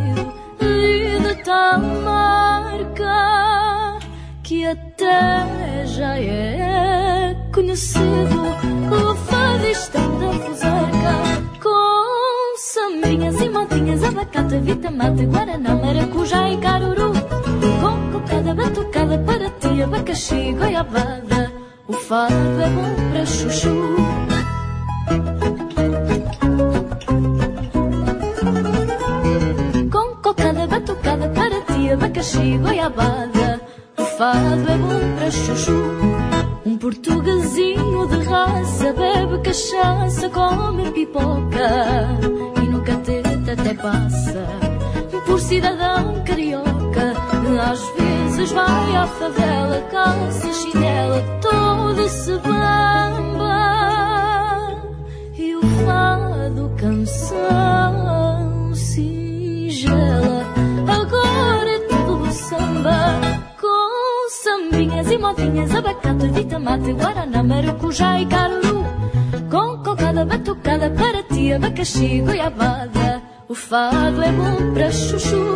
até 5.14 5.86
já 5.86 6.18
é 6.18 7.36
conhecido. 7.52 8.42
O 8.90 9.14
fadista 9.14 9.98
da 9.98 10.32
fusarca 10.44 11.14
com 11.62 12.56
sambinhas 12.58 13.40
e 13.40 13.48
motinhas, 13.48 14.02
abacate, 14.02 14.58
vitamate, 14.58 15.26
guaraná, 15.26 15.74
maracujá 15.74 16.50
e 16.50 16.56
caruru. 16.58 17.12
Com 17.80 18.12
cocada, 18.12 18.54
batucada 18.54 19.18
para 19.18 19.50
ti, 19.50 19.82
abacaxi, 19.82 20.52
goiabada. 20.52 21.52
O 21.88 21.92
fado 21.92 22.34
é 22.34 22.68
bom 22.68 22.94
para 23.10 23.26
chuchu. 23.26 23.96
Com 29.92 30.16
cocada, 30.22 30.66
batucada 30.66 31.28
para 31.28 31.60
ti, 31.62 31.90
abacaxi, 31.90 32.58
goiabada. 32.58 33.10
é 33.10 33.13
para 35.24 35.30
chuchu. 35.30 35.82
Um 36.66 36.76
portuguesinho 36.76 38.06
de 38.08 38.24
raça 38.24 38.92
bebe 38.92 39.38
cachaça, 39.42 40.28
come 40.28 40.90
pipoca 40.90 42.18
e 42.62 42.66
no 42.66 42.82
catete 42.82 43.50
até 43.50 43.74
passa 43.74 44.46
por 45.24 45.40
cidadão 45.40 46.22
carioca. 46.24 47.14
Às 47.70 47.80
vezes 47.96 48.52
vai 48.52 48.96
à 48.96 49.06
favela, 49.06 49.80
calça 49.90 50.52
chinela, 50.52 51.22
todo 51.40 52.08
se 52.08 52.36
modinhas, 65.44 65.74
abacate, 65.74 66.26
vitamate, 66.28 66.92
guaraná, 66.92 67.42
maracujá 67.42 68.20
e 68.20 68.26
caruru. 68.26 68.84
Com 69.50 69.82
cocada, 69.82 70.24
batucada, 70.24 70.90
para 70.90 71.22
ti, 71.24 71.52
abacaxi, 71.52 72.22
goiabada. 72.22 73.22
O 73.48 73.54
fado 73.54 74.22
é 74.22 74.32
bom 74.32 74.72
pra 74.72 74.90
chuchu. 74.90 75.54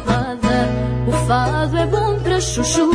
Para. 0.00 0.60
O 1.06 1.12
fado 1.26 1.86
bom 1.88 2.22
para 2.22 2.40
chuchu. 2.40 2.90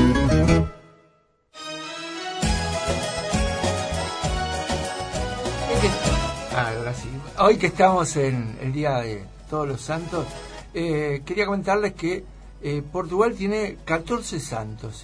Hoy 7.37 7.57
que 7.57 7.67
estamos 7.67 8.15
en 8.15 8.57
el 8.61 8.71
Día 8.71 8.99
de 8.99 9.25
Todos 9.49 9.67
los 9.67 9.81
Santos, 9.81 10.25
eh, 10.73 11.21
quería 11.25 11.45
comentarles 11.45 11.93
que 11.93 12.23
eh, 12.61 12.81
Portugal 12.91 13.35
tiene 13.35 13.77
14 13.83 14.39
santos. 14.39 15.03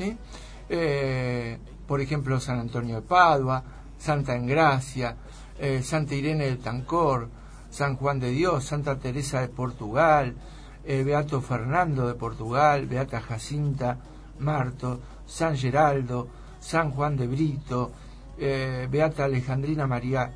Eh, 0.70 1.58
por 1.86 2.02
ejemplo, 2.02 2.40
San 2.40 2.60
Antonio 2.60 2.96
de 2.96 3.02
Padua, 3.02 3.64
Santa 4.00 4.36
Engracia, 4.36 5.16
Santa 5.84 6.16
Irene 6.16 6.46
de 6.46 6.56
Tancor, 6.56 7.30
San 7.72 7.96
Juan 7.96 8.20
de 8.20 8.30
Dios, 8.30 8.66
Santa 8.66 9.00
Teresa 9.00 9.42
de 9.42 9.48
Portugal, 9.48 10.36
eh, 10.84 11.04
Beato 11.04 11.42
Fernando 11.42 12.08
de 12.08 12.14
Portugal, 12.16 12.86
Beata 12.86 13.22
Jacinta 13.22 13.98
Marto, 14.40 15.00
San 15.26 15.58
Geraldo, 15.58 16.28
San 16.60 16.92
Juan 16.92 17.16
de 17.16 17.28
Brito, 17.28 17.92
eh, 18.38 18.88
Beata 18.92 19.26
Alejandrina 19.26 19.88
María 19.88 20.32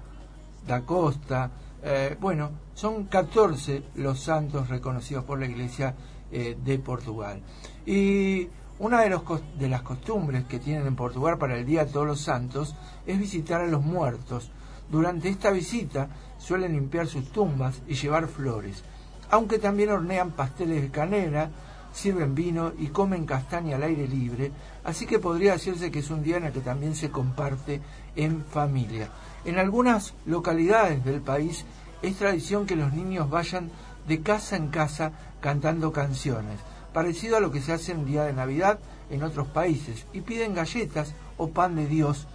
da 0.66 0.82
Costa. 0.82 1.52
Eh, 1.84 2.18
bueno, 2.20 2.52
son 2.74 3.06
14 3.06 3.84
los 3.96 4.20
santos 4.20 4.70
reconocidos 4.70 5.26
por 5.26 5.40
la 5.40 5.46
Iglesia 5.46 5.94
de 6.32 6.80
Portugal. 6.80 7.40
Y 7.86 8.50
una 8.78 9.02
de, 9.02 9.70
las 9.70 9.82
costumbres 9.84 10.44
que 10.46 10.60
tienen 10.60 10.86
en 10.86 10.98
Portugal 10.98 11.38
para 11.38 11.58
el 11.58 11.66
Día 11.66 11.86
de 11.86 11.94
Todos 11.94 12.08
los 12.08 12.20
Santos 12.20 12.76
es 13.06 13.18
visitar 13.18 13.62
a 13.62 13.68
los 13.68 13.84
muertos. 13.84 14.52
Durante 14.92 15.30
esta 15.30 15.52
visita 15.52 16.10
suelen 16.46 16.74
limpiar 16.74 17.08
sus 17.08 17.32
tumbas 17.32 17.82
y 17.88 17.96
llevar 17.96 18.28
flores, 18.28 18.84
aunque 19.32 19.58
también 19.58 19.90
hornean 19.90 20.32
pasteles 20.32 20.84
de 20.84 20.92
canela, 20.92 21.50
sirven 21.92 22.36
vino 22.36 22.72
y 22.78 22.88
comen 22.88 23.26
castaña 23.26 23.78
al 23.78 23.84
aire 23.84 24.08
libre, 24.08 24.52
así 24.84 25.08
que 25.08 25.18
podría 25.18 25.54
decirse 25.54 25.90
que 25.90 26.00
es 26.00 26.10
un 26.12 26.22
día 26.22 26.38
en 26.38 26.44
el 26.44 26.54
que 26.54 26.60
también 26.60 26.94
se 26.94 27.10
comparte 27.10 27.82
en 28.16 28.44
familia. 28.46 29.10
En 29.44 29.58
algunas 29.58 30.14
localidades 30.28 31.04
del 31.04 31.22
país 31.22 31.66
es 32.04 32.18
tradición 32.18 32.68
que 32.68 32.76
los 32.76 32.94
niños 32.94 33.28
vayan 33.30 33.72
de 34.08 34.22
casa 34.22 34.56
en 34.56 34.68
casa 34.68 35.14
cantando 35.40 35.92
canciones, 35.92 36.60
parecido 36.94 37.38
a 37.38 37.40
lo 37.40 37.50
que 37.50 37.62
se 37.62 37.74
hace 37.74 37.92
en 37.92 38.06
día 38.06 38.24
de 38.24 38.34
Navidad 38.34 38.78
en 39.10 39.24
otros 39.24 39.48
países, 39.48 40.06
y 40.14 40.22
piden 40.22 40.54
galletas 40.54 41.16
o 41.38 41.50
pan 41.50 41.76
de 41.76 41.88
Dios. 41.88 42.28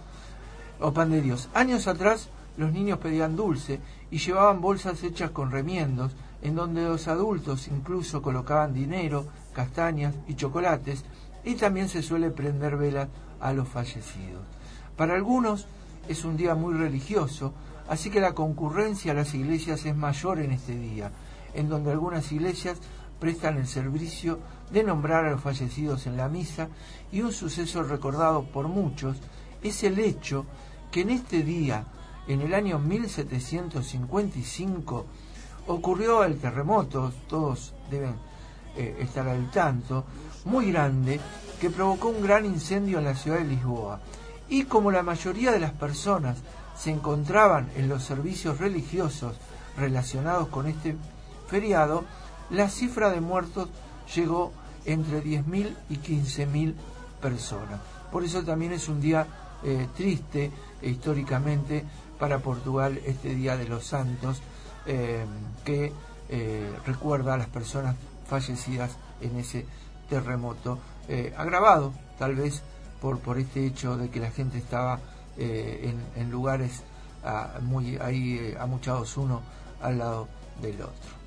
O 0.81 0.91
pan 0.91 1.11
de 1.11 1.21
Dios. 1.21 1.47
Años 1.53 1.87
atrás 1.87 2.29
los 2.57 2.71
niños 2.73 2.99
pedían 2.99 3.35
dulce 3.35 3.79
y 4.11 4.17
llevaban 4.17 4.61
bolsas 4.61 5.03
hechas 5.03 5.31
con 5.31 5.51
remiendos, 5.51 6.11
en 6.41 6.55
donde 6.55 6.83
los 6.83 7.07
adultos 7.07 7.67
incluso 7.69 8.21
colocaban 8.21 8.73
dinero, 8.73 9.25
castañas 9.53 10.13
y 10.27 10.35
chocolates, 10.35 11.03
y 11.43 11.55
también 11.55 11.89
se 11.89 12.03
suele 12.03 12.29
prender 12.29 12.77
velas 12.77 13.07
a 13.39 13.53
los 13.53 13.67
fallecidos. 13.67 14.43
Para 14.95 15.15
algunos 15.15 15.65
es 16.07 16.25
un 16.25 16.37
día 16.37 16.53
muy 16.53 16.73
religioso, 16.73 17.53
así 17.87 18.09
que 18.09 18.21
la 18.21 18.33
concurrencia 18.33 19.13
a 19.13 19.15
las 19.15 19.33
iglesias 19.33 19.85
es 19.85 19.95
mayor 19.95 20.39
en 20.39 20.51
este 20.51 20.77
día, 20.77 21.11
en 21.53 21.69
donde 21.69 21.91
algunas 21.91 22.31
iglesias 22.31 22.77
prestan 23.19 23.57
el 23.57 23.67
servicio 23.67 24.39
de 24.71 24.83
nombrar 24.83 25.25
a 25.25 25.31
los 25.31 25.41
fallecidos 25.41 26.07
en 26.07 26.17
la 26.17 26.27
misa 26.27 26.69
y 27.11 27.21
un 27.21 27.31
suceso 27.31 27.83
recordado 27.83 28.43
por 28.43 28.67
muchos 28.67 29.17
es 29.61 29.83
el 29.83 29.99
hecho 29.99 30.45
que 30.91 31.01
en 31.01 31.11
este 31.11 31.43
día, 31.43 31.85
en 32.33 32.41
el 32.41 32.53
año 32.53 32.77
1755, 32.79 35.05
ocurrió 35.67 36.23
el 36.23 36.39
terremoto, 36.39 37.11
todos 37.27 37.73
deben 37.89 38.15
eh, 38.75 38.97
estar 38.99 39.27
al 39.27 39.49
tanto, 39.51 40.05
muy 40.45 40.71
grande, 40.71 41.19
que 41.59 41.69
provocó 41.69 42.07
un 42.09 42.21
gran 42.21 42.45
incendio 42.45 42.99
en 42.99 43.05
la 43.05 43.15
ciudad 43.15 43.39
de 43.39 43.45
Lisboa. 43.45 43.99
Y 44.49 44.63
como 44.63 44.91
la 44.91 45.03
mayoría 45.03 45.51
de 45.51 45.59
las 45.59 45.73
personas 45.73 46.37
se 46.75 46.91
encontraban 46.91 47.69
en 47.75 47.89
los 47.89 48.03
servicios 48.03 48.59
religiosos 48.59 49.35
relacionados 49.77 50.47
con 50.47 50.67
este 50.67 50.95
feriado, 51.47 52.05
la 52.49 52.69
cifra 52.69 53.11
de 53.11 53.21
muertos 53.21 53.69
llegó 54.15 54.51
entre 54.85 55.23
10.000 55.23 55.75
y 55.89 55.97
15.000 55.97 56.73
personas. 57.21 57.79
Por 58.11 58.23
eso 58.23 58.43
también 58.43 58.71
es 58.73 58.89
un 58.89 58.99
día 58.99 59.27
eh, 59.63 59.87
triste 59.95 60.51
e 60.81 60.89
históricamente 60.89 61.85
para 62.21 62.37
Portugal 62.37 63.01
este 63.07 63.33
Día 63.33 63.57
de 63.57 63.67
los 63.67 63.83
Santos, 63.83 64.43
eh, 64.85 65.25
que 65.65 65.91
eh, 66.29 66.71
recuerda 66.85 67.33
a 67.33 67.37
las 67.37 67.47
personas 67.47 67.95
fallecidas 68.27 68.91
en 69.21 69.37
ese 69.37 69.65
terremoto, 70.07 70.77
agravado 71.35 71.93
tal 72.17 72.35
vez 72.35 72.61
por, 73.01 73.19
por 73.19 73.37
este 73.37 73.65
hecho 73.65 73.97
de 73.97 74.09
que 74.09 74.21
la 74.21 74.31
gente 74.31 74.57
estaba 74.57 74.99
en, 75.37 76.31
lugares 76.31 76.83
ah, 77.25 77.59
muy 77.61 77.97
ahí 77.97 78.55
amuchados 78.57 79.17
uno 79.17 79.41
al 79.81 79.97
lado 79.97 80.29
del 80.61 80.81
otro. 80.81 81.21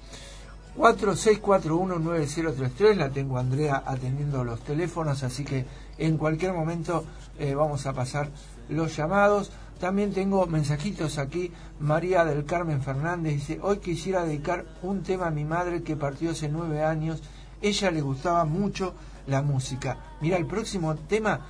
46419033, 0.76 2.96
la 2.96 3.10
tengo 3.10 3.38
Andrea 3.38 3.82
atendiendo 3.86 4.42
los 4.44 4.60
teléfonos, 4.60 5.22
así 5.22 5.44
que 5.44 5.64
en 5.98 6.18
cualquier 6.18 6.52
momento 6.52 7.04
eh, 7.38 7.54
vamos 7.54 7.86
a 7.86 7.92
pasar 7.92 8.28
los 8.68 8.96
llamados. 8.96 9.52
También 9.80 10.12
tengo 10.12 10.46
mensajitos 10.46 11.18
aquí. 11.18 11.52
María 11.80 12.24
del 12.24 12.44
Carmen 12.44 12.82
Fernández 12.82 13.34
dice, 13.34 13.58
hoy 13.62 13.78
quisiera 13.78 14.24
dedicar 14.24 14.64
un 14.82 15.02
tema 15.02 15.26
a 15.26 15.30
mi 15.30 15.44
madre 15.44 15.82
que 15.82 15.96
partió 15.96 16.30
hace 16.30 16.48
nueve 16.48 16.82
años. 16.82 17.22
Ella 17.60 17.90
le 17.90 18.00
gustaba 18.00 18.44
mucho 18.44 18.94
la 19.26 19.42
música. 19.42 19.98
Mira, 20.20 20.36
el 20.36 20.46
próximo 20.46 20.94
tema 20.94 21.40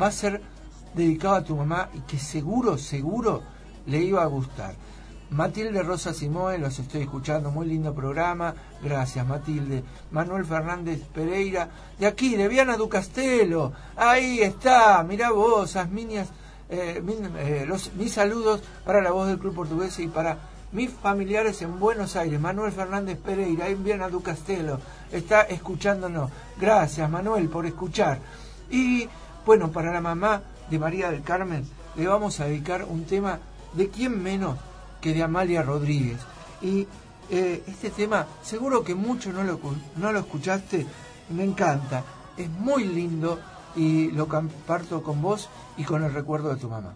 va 0.00 0.06
a 0.06 0.12
ser 0.12 0.42
dedicado 0.94 1.34
a 1.34 1.44
tu 1.44 1.56
mamá 1.56 1.88
y 1.94 2.00
que 2.00 2.18
seguro, 2.18 2.78
seguro 2.78 3.42
le 3.86 3.98
iba 3.98 4.22
a 4.22 4.26
gustar. 4.26 4.74
Matilde 5.30 5.82
Rosa 5.82 6.12
Simoe, 6.12 6.58
los 6.58 6.78
estoy 6.78 7.02
escuchando, 7.02 7.50
muy 7.50 7.66
lindo 7.66 7.94
programa, 7.94 8.54
gracias 8.82 9.26
Matilde. 9.26 9.82
Manuel 10.10 10.44
Fernández 10.44 11.00
Pereira, 11.06 11.70
de 11.98 12.06
aquí, 12.06 12.36
de 12.36 12.48
Viana 12.48 12.76
du 12.76 12.86
Castelo, 12.90 13.72
ahí 13.96 14.40
está, 14.40 15.02
mirá 15.04 15.30
vos, 15.30 15.74
Asminias, 15.76 16.28
eh, 16.72 17.02
eh, 17.38 17.68
mis 17.96 18.12
saludos 18.12 18.62
para 18.84 19.02
la 19.02 19.10
voz 19.10 19.28
del 19.28 19.38
Club 19.38 19.54
Portugués 19.54 19.98
y 19.98 20.08
para 20.08 20.38
mis 20.72 20.90
familiares 20.90 21.60
en 21.60 21.78
Buenos 21.78 22.16
Aires, 22.16 22.40
Manuel 22.40 22.72
Fernández 22.72 23.18
Pereira, 23.18 23.68
en 23.68 23.84
Viana 23.84 24.08
du 24.08 24.22
Castelo, 24.22 24.80
está 25.12 25.42
escuchándonos. 25.42 26.30
Gracias 26.58 27.10
Manuel 27.10 27.50
por 27.50 27.66
escuchar. 27.66 28.18
Y 28.70 29.06
bueno, 29.44 29.70
para 29.70 29.92
la 29.92 30.00
mamá 30.00 30.40
de 30.70 30.78
María 30.78 31.10
del 31.10 31.22
Carmen, 31.22 31.68
le 31.94 32.06
vamos 32.06 32.40
a 32.40 32.46
dedicar 32.46 32.84
un 32.84 33.04
tema 33.04 33.38
de 33.74 33.88
quién 33.90 34.22
menos 34.22 34.56
que 35.02 35.12
de 35.12 35.22
Amalia 35.22 35.62
Rodríguez. 35.62 36.20
Y 36.62 36.86
eh, 37.28 37.62
este 37.66 37.90
tema, 37.90 38.26
seguro 38.42 38.82
que 38.82 38.94
mucho 38.94 39.30
no 39.30 39.42
lo, 39.42 39.60
no 39.96 40.10
lo 40.10 40.20
escuchaste, 40.20 40.86
me 41.36 41.44
encanta, 41.44 42.02
es 42.38 42.48
muy 42.48 42.84
lindo 42.84 43.38
y 43.76 44.10
lo 44.10 44.28
comparto 44.28 45.02
con 45.02 45.22
vos 45.22 45.48
y 45.76 45.84
con 45.84 46.04
el 46.04 46.12
recuerdo 46.12 46.50
de 46.50 46.56
tu 46.56 46.68
mamá. 46.68 46.94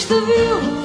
Triste 0.00 0.14
viúva, 0.14 0.79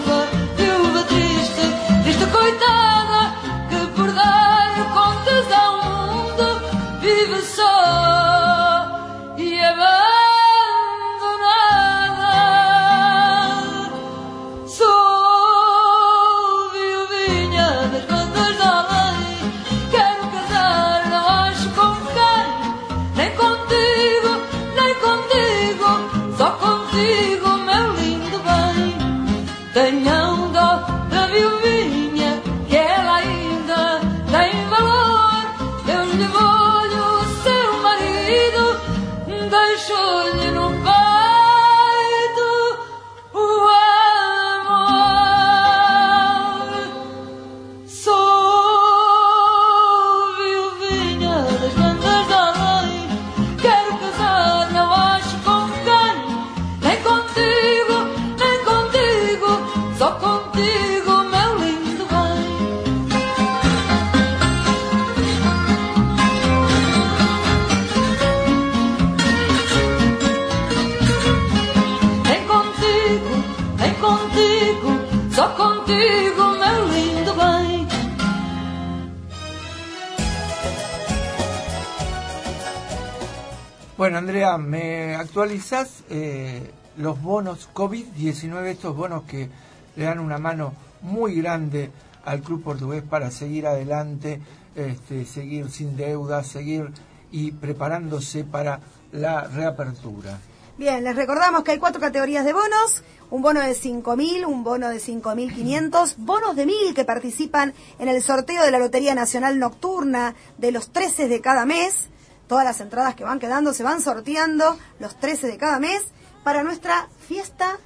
Bueno, 84.05 84.19
Andrea, 84.19 84.59
¿me 84.59 85.15
actualizás 85.15 86.03
eh, 86.11 86.69
los 86.95 87.19
bonos 87.19 87.67
COVID-19, 87.73 88.65
estos 88.65 88.95
bonos 88.95 89.23
que 89.23 89.49
le 89.95 90.05
dan 90.05 90.19
una 90.19 90.37
mano 90.37 90.75
muy 91.01 91.33
grande 91.41 91.89
al 92.23 92.41
club 92.41 92.61
portugués 92.61 93.01
para 93.01 93.31
seguir 93.31 93.65
adelante, 93.65 94.39
este, 94.75 95.25
seguir 95.25 95.71
sin 95.71 95.97
deudas, 95.97 96.45
seguir 96.45 96.91
y 97.31 97.51
preparándose 97.53 98.43
para 98.43 98.79
la 99.11 99.45
reapertura? 99.47 100.37
Bien, 100.77 101.03
les 101.03 101.15
recordamos 101.15 101.63
que 101.63 101.71
hay 101.71 101.79
cuatro 101.79 101.99
categorías 101.99 102.45
de 102.45 102.53
bonos. 102.53 103.03
Un 103.31 103.41
bono 103.41 103.59
de 103.59 103.71
5.000, 103.71 104.45
un 104.45 104.63
bono 104.63 104.89
de 104.89 104.97
5.500, 104.97 106.13
bonos 106.17 106.55
de 106.55 106.67
1.000 106.67 106.93
que 106.93 107.05
participan 107.05 107.73
en 107.97 108.07
el 108.07 108.21
sorteo 108.21 108.61
de 108.61 108.69
la 108.69 108.77
Lotería 108.77 109.15
Nacional 109.15 109.57
Nocturna 109.57 110.35
de 110.59 110.71
los 110.71 110.91
13 110.91 111.27
de 111.27 111.41
cada 111.41 111.65
mes. 111.65 112.09
Todas 112.47 112.65
las 112.65 112.79
entradas 112.81 113.15
que 113.15 113.23
van 113.23 113.39
quedando 113.39 113.73
se 113.73 113.83
van 113.83 114.01
sorteando 114.01 114.77
los 114.99 115.15
13 115.19 115.47
de 115.47 115.57
cada 115.57 115.79
mes 115.79 116.01
para 116.43 116.63
nuestra 116.63 117.07
fiesta. 117.27 117.77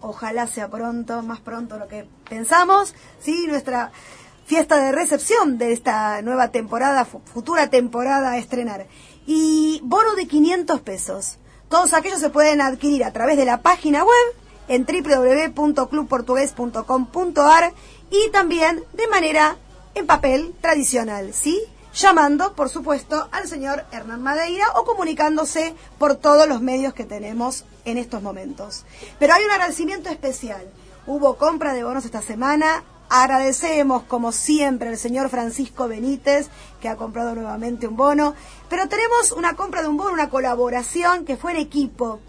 Ojalá 0.00 0.46
sea 0.46 0.68
pronto, 0.68 1.22
más 1.22 1.40
pronto 1.40 1.78
lo 1.78 1.86
que 1.88 2.06
pensamos. 2.28 2.94
Sí, 3.22 3.46
nuestra 3.48 3.92
fiesta 4.46 4.76
de 4.78 4.92
recepción 4.92 5.58
de 5.58 5.72
esta 5.72 6.20
nueva 6.22 6.48
temporada, 6.48 7.04
fu- 7.04 7.20
futura 7.32 7.68
temporada 7.70 8.32
a 8.32 8.38
estrenar. 8.38 8.86
Y 9.26 9.80
bono 9.84 10.14
de 10.16 10.26
500 10.26 10.80
pesos. 10.80 11.36
Todos 11.68 11.92
aquellos 11.94 12.18
se 12.18 12.30
pueden 12.30 12.60
adquirir 12.60 13.04
a 13.04 13.12
través 13.12 13.36
de 13.36 13.44
la 13.44 13.62
página 13.62 14.02
web 14.02 14.34
en 14.66 14.84
www.clubportugues.com.ar 14.86 17.72
y 18.10 18.30
también 18.30 18.82
de 18.92 19.06
manera 19.08 19.56
en 19.94 20.06
papel 20.06 20.54
tradicional, 20.60 21.32
¿sí? 21.32 21.60
Llamando, 21.92 22.54
por 22.54 22.68
supuesto, 22.68 23.28
al 23.32 23.48
señor 23.48 23.84
Hernán 23.90 24.22
Madeira 24.22 24.64
o 24.76 24.84
comunicándose 24.84 25.74
por 25.98 26.14
todos 26.14 26.48
los 26.48 26.60
medios 26.60 26.94
que 26.94 27.04
tenemos 27.04 27.64
en 27.84 27.98
estos 27.98 28.22
momentos. 28.22 28.84
Pero 29.18 29.34
hay 29.34 29.44
un 29.44 29.50
agradecimiento 29.50 30.08
especial. 30.08 30.62
Hubo 31.06 31.36
compra 31.36 31.74
de 31.74 31.82
bonos 31.82 32.04
esta 32.04 32.22
semana. 32.22 32.84
Agradecemos, 33.08 34.04
como 34.04 34.30
siempre, 34.30 34.88
al 34.88 34.98
señor 34.98 35.30
Francisco 35.30 35.88
Benítez, 35.88 36.48
que 36.80 36.88
ha 36.88 36.94
comprado 36.94 37.34
nuevamente 37.34 37.88
un 37.88 37.96
bono. 37.96 38.34
Pero 38.68 38.88
tenemos 38.88 39.32
una 39.32 39.56
compra 39.56 39.82
de 39.82 39.88
un 39.88 39.96
bono, 39.96 40.12
una 40.12 40.30
colaboración 40.30 41.24
que 41.24 41.36
fue 41.36 41.52
en 41.52 41.58
equipo. 41.58 42.20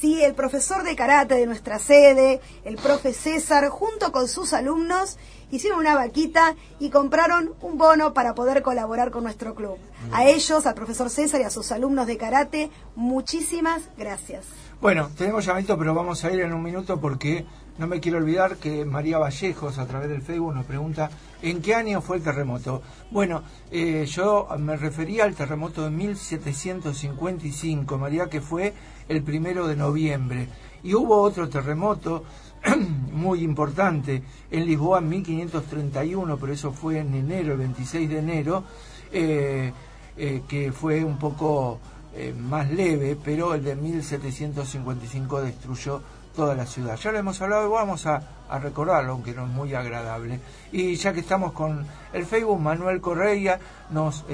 Sí, 0.00 0.24
el 0.24 0.32
profesor 0.32 0.82
de 0.82 0.96
karate 0.96 1.34
de 1.34 1.44
nuestra 1.44 1.78
sede, 1.78 2.40
el 2.64 2.76
profe 2.76 3.12
César, 3.12 3.68
junto 3.68 4.12
con 4.12 4.28
sus 4.28 4.54
alumnos, 4.54 5.18
hicieron 5.50 5.80
una 5.80 5.94
vaquita 5.94 6.54
y 6.78 6.90
compraron 6.90 7.52
un 7.60 7.78
bono 7.78 8.14
para 8.14 8.34
poder 8.34 8.62
colaborar 8.62 9.10
con 9.10 9.24
nuestro 9.24 9.54
club. 9.54 9.76
A 10.12 10.24
ellos, 10.24 10.66
al 10.66 10.74
profesor 10.74 11.10
César 11.10 11.40
y 11.40 11.44
a 11.44 11.50
sus 11.50 11.72
alumnos 11.72 12.06
de 12.06 12.16
karate, 12.16 12.70
muchísimas 12.96 13.82
gracias. 13.96 14.46
Bueno, 14.80 15.10
tenemos 15.16 15.44
llamadito, 15.44 15.76
pero 15.76 15.94
vamos 15.94 16.24
a 16.24 16.32
ir 16.32 16.40
en 16.40 16.54
un 16.54 16.62
minuto 16.62 16.98
porque 16.98 17.44
no 17.76 17.86
me 17.86 18.00
quiero 18.00 18.18
olvidar 18.18 18.56
que 18.56 18.84
María 18.84 19.18
Vallejos, 19.18 19.78
a 19.78 19.86
través 19.86 20.08
del 20.08 20.22
Facebook, 20.22 20.54
nos 20.54 20.66
pregunta 20.66 21.10
¿en 21.42 21.62
qué 21.62 21.74
año 21.74 22.00
fue 22.00 22.18
el 22.18 22.22
terremoto? 22.22 22.82
Bueno, 23.10 23.42
eh, 23.70 24.06
yo 24.06 24.48
me 24.58 24.76
refería 24.76 25.24
al 25.24 25.34
terremoto 25.34 25.84
de 25.84 25.90
1755, 25.90 27.98
María, 27.98 28.28
que 28.28 28.40
fue 28.40 28.74
el 29.08 29.22
primero 29.22 29.66
de 29.66 29.76
noviembre. 29.76 30.48
Y 30.82 30.94
hubo 30.94 31.20
otro 31.20 31.48
terremoto 31.48 32.24
muy 33.12 33.42
importante 33.42 34.22
en 34.50 34.66
Lisboa 34.66 34.98
en 34.98 35.08
1531, 35.08 36.36
pero 36.36 36.52
eso 36.52 36.72
fue 36.72 36.98
en 36.98 37.14
enero, 37.14 37.52
el 37.52 37.58
26 37.58 38.08
de 38.08 38.18
enero, 38.18 38.64
eh, 39.12 39.72
eh, 40.16 40.42
que 40.48 40.72
fue 40.72 41.04
un 41.04 41.18
poco 41.18 41.78
eh, 42.14 42.34
más 42.36 42.70
leve, 42.70 43.16
pero 43.22 43.54
el 43.54 43.64
de 43.64 43.76
1755 43.76 45.42
destruyó 45.42 46.02
toda 46.34 46.54
la 46.54 46.66
ciudad. 46.66 46.96
Ya 46.96 47.12
lo 47.12 47.18
hemos 47.18 47.40
hablado 47.40 47.66
y 47.66 47.70
vamos 47.70 48.06
a, 48.06 48.22
recordarlo, 48.60 49.12
aunque 49.12 49.32
no 49.32 49.44
es 49.44 49.50
muy 49.50 49.74
agradable. 49.74 50.40
Y 50.72 50.96
ya 50.96 51.12
que 51.12 51.20
estamos 51.20 51.52
con 51.52 51.86
el 52.12 52.26
Facebook, 52.26 52.60
Manuel 52.60 53.00
Correia 53.00 53.60
nos, 53.90 54.24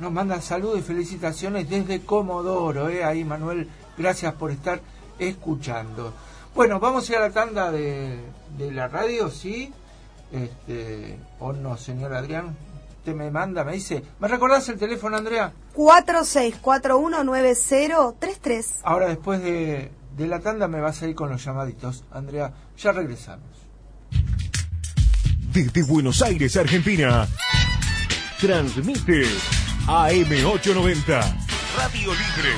nos 0.00 0.10
manda 0.10 0.40
saludos 0.40 0.78
y 0.78 0.82
felicitaciones 0.82 1.68
desde 1.68 2.00
Comodoro. 2.00 2.88
Eh. 2.88 3.04
Ahí, 3.04 3.22
Manuel, 3.22 3.68
gracias 3.98 4.32
por 4.34 4.50
estar 4.50 4.80
escuchando. 5.18 6.14
Bueno, 6.54 6.80
vamos 6.80 7.08
a 7.08 7.12
ir 7.12 7.18
a 7.18 7.22
la 7.22 7.30
tanda 7.30 7.70
de, 7.70 8.18
de 8.58 8.72
la 8.72 8.88
radio, 8.88 9.30
¿sí? 9.30 9.72
Este, 10.32 11.18
¿O 11.38 11.52
no, 11.52 11.76
señor 11.76 12.12
Adrián? 12.14 12.56
Usted 12.98 13.14
me 13.14 13.30
manda, 13.30 13.64
me 13.64 13.72
dice, 13.72 14.02
¿me 14.18 14.28
recordás 14.28 14.68
el 14.68 14.78
teléfono, 14.78 15.16
Andrea? 15.16 15.52
46419033. 15.74 18.66
Ahora, 18.82 19.08
después 19.08 19.42
de, 19.42 19.90
de 20.16 20.26
la 20.26 20.40
tanda, 20.40 20.68
me 20.68 20.80
vas 20.80 21.00
a 21.02 21.08
ir 21.08 21.14
con 21.14 21.30
los 21.30 21.42
llamaditos. 21.44 22.04
Andrea, 22.12 22.52
ya 22.76 22.92
regresamos. 22.92 23.46
Desde 25.52 25.82
Buenos 25.82 26.22
Aires, 26.22 26.56
Argentina, 26.56 27.26
transmite 28.40 29.24
AM890, 29.86 31.46
Radio 31.76 32.12
Libre, 32.12 32.52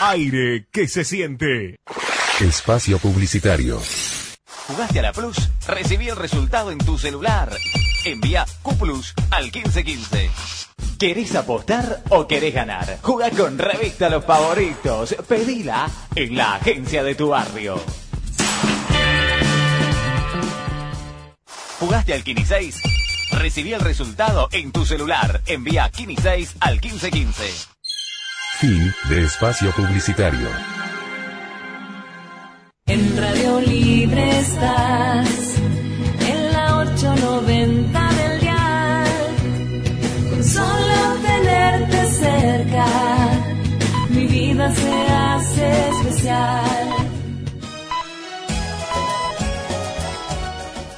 aire 0.00 0.66
que 0.70 0.86
se 0.86 1.02
siente. 1.04 1.80
Espacio 2.40 2.98
Publicitario. 2.98 3.80
¿Jugaste 4.66 4.98
a 4.98 5.02
la 5.02 5.12
Plus? 5.12 5.48
Recibí 5.66 6.08
el 6.10 6.16
resultado 6.16 6.70
en 6.70 6.76
tu 6.76 6.98
celular. 6.98 7.50
Envía 8.04 8.44
Q 8.60 8.76
Plus 8.76 9.14
al 9.30 9.44
1515. 9.44 10.30
¿Querés 10.98 11.34
apostar 11.34 12.02
o 12.10 12.26
querés 12.26 12.52
ganar? 12.52 12.98
Jugá 13.00 13.30
con 13.30 13.56
Revista 13.56 14.10
Los 14.10 14.24
Favoritos. 14.26 15.16
Pedila 15.26 15.88
en 16.14 16.36
la 16.36 16.56
agencia 16.56 17.02
de 17.02 17.14
tu 17.14 17.28
barrio. 17.28 17.82
¿Jugaste 21.80 22.12
al 22.12 22.22
Kini 22.22 22.44
6? 22.44 22.82
Recibí 23.32 23.72
el 23.72 23.80
resultado 23.80 24.48
en 24.52 24.72
tu 24.72 24.84
celular. 24.84 25.40
Envía 25.46 25.88
Kini 25.88 26.16
6 26.16 26.56
al 26.60 26.80
1515. 26.82 27.44
Fin 28.58 28.94
de 29.08 29.24
espacio 29.24 29.70
publicitario. 29.72 30.48
En 32.88 33.16
Radio 33.16 33.60
Libre 33.60 34.38
estás, 34.38 35.28
en 36.20 36.52
la 36.52 36.78
890 36.78 38.00
del 38.12 38.40
dial, 38.40 39.06
con 40.30 40.44
solo 40.44 41.16
tenerte 41.26 42.06
cerca, 42.12 42.86
mi 44.10 44.26
vida 44.28 44.72
se 44.72 44.92
hace 45.08 45.88
especial. 45.88 46.88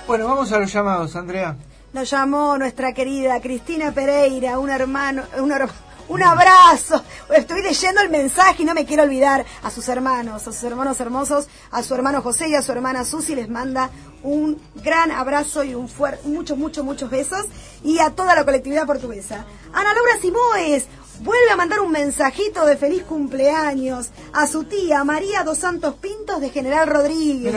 Bueno, 0.07 0.27
vamos 0.27 0.53
a 0.53 0.59
los 0.59 0.71
llamados, 0.71 1.17
Andrea. 1.17 1.57
Nos 1.95 2.11
llamó 2.11 2.59
nuestra 2.59 2.93
querida 2.93 3.41
Cristina 3.41 3.93
Pereira, 3.93 4.59
un 4.59 4.69
hermano, 4.69 5.23
un, 5.39 5.51
her- 5.53 5.71
un 6.09 6.23
abrazo. 6.23 7.03
Estoy 7.35 7.63
leyendo 7.63 8.01
el 8.01 8.11
mensaje 8.11 8.63
y 8.63 8.65
no 8.65 8.75
me 8.75 8.85
quiero 8.85 9.03
olvidar 9.03 9.45
a 9.63 9.71
sus 9.71 9.89
hermanos, 9.89 10.47
a 10.47 10.53
sus 10.53 10.63
hermanos 10.65 11.01
hermosos, 11.01 11.49
a 11.71 11.83
su 11.83 11.95
hermano 11.95 12.23
José 12.23 12.49
y 12.49 12.55
a 12.55 12.63
su 12.63 12.73
hermana 12.73 13.05
Susi 13.05 13.35
les 13.35 13.49
manda 13.49 13.91
un 14.23 14.61
gran 14.83 15.11
abrazo 15.11 15.63
y 15.65 15.75
un 15.75 15.89
fuerte, 15.89 16.27
muchos, 16.29 16.59
muchos, 16.59 16.85
muchos 16.85 17.11
besos 17.11 17.47
y 17.85 17.99
a 17.99 18.11
toda 18.11 18.35
la 18.35 18.45
colectividad 18.45 18.87
portuguesa. 18.87 19.45
Ana 19.73 19.95
Laura 19.95 20.19
Simoes 20.21 20.87
vuelve 21.21 21.51
a 21.51 21.57
mandar 21.57 21.81
un 21.81 21.93
mensajito 21.93 22.65
de 22.65 22.77
feliz 22.77 23.03
cumpleaños 23.05 24.11
a 24.33 24.47
su 24.47 24.65
tía 24.65 25.05
María 25.05 25.45
dos 25.45 25.59
Santos 25.59 25.95
Pintos 25.95 26.41
de 26.41 26.51
General 26.51 26.87
Rodríguez. 26.89 27.55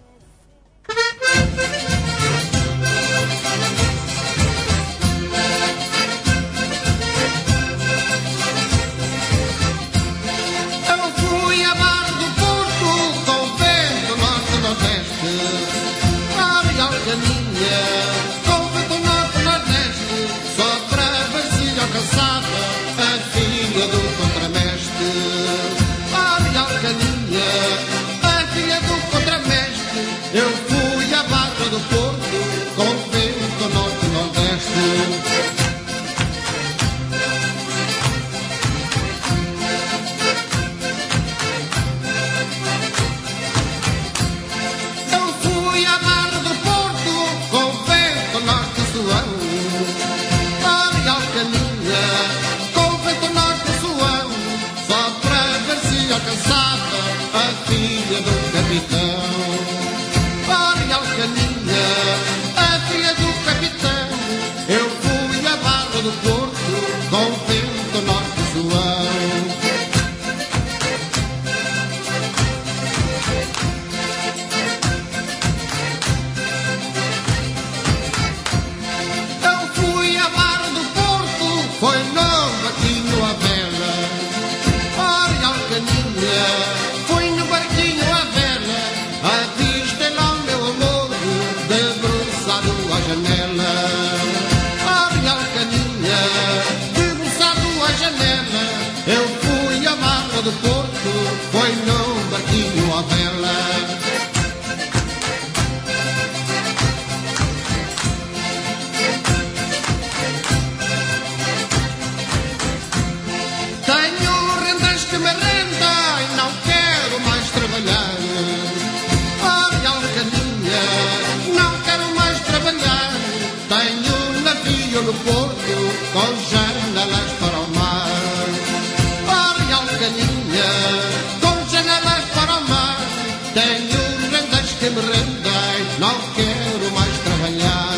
Que 134.82 134.90
me 134.90 135.00
rendem, 135.00 136.00
não 136.00 136.18
quero 136.34 136.90
mais 136.92 137.18
trabalhar. 137.18 137.92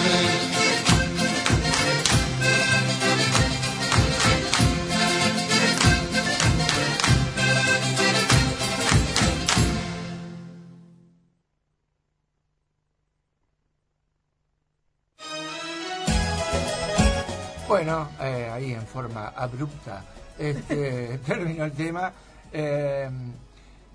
Bueno, 17.66 18.08
eh, 18.20 18.50
ahí 18.52 18.74
en 18.74 18.86
forma 18.86 19.28
abrupta 19.28 20.04
este, 20.38 21.18
terminó 21.26 21.64
el 21.64 21.72
tema. 21.72 22.12
Eh, 22.52 23.08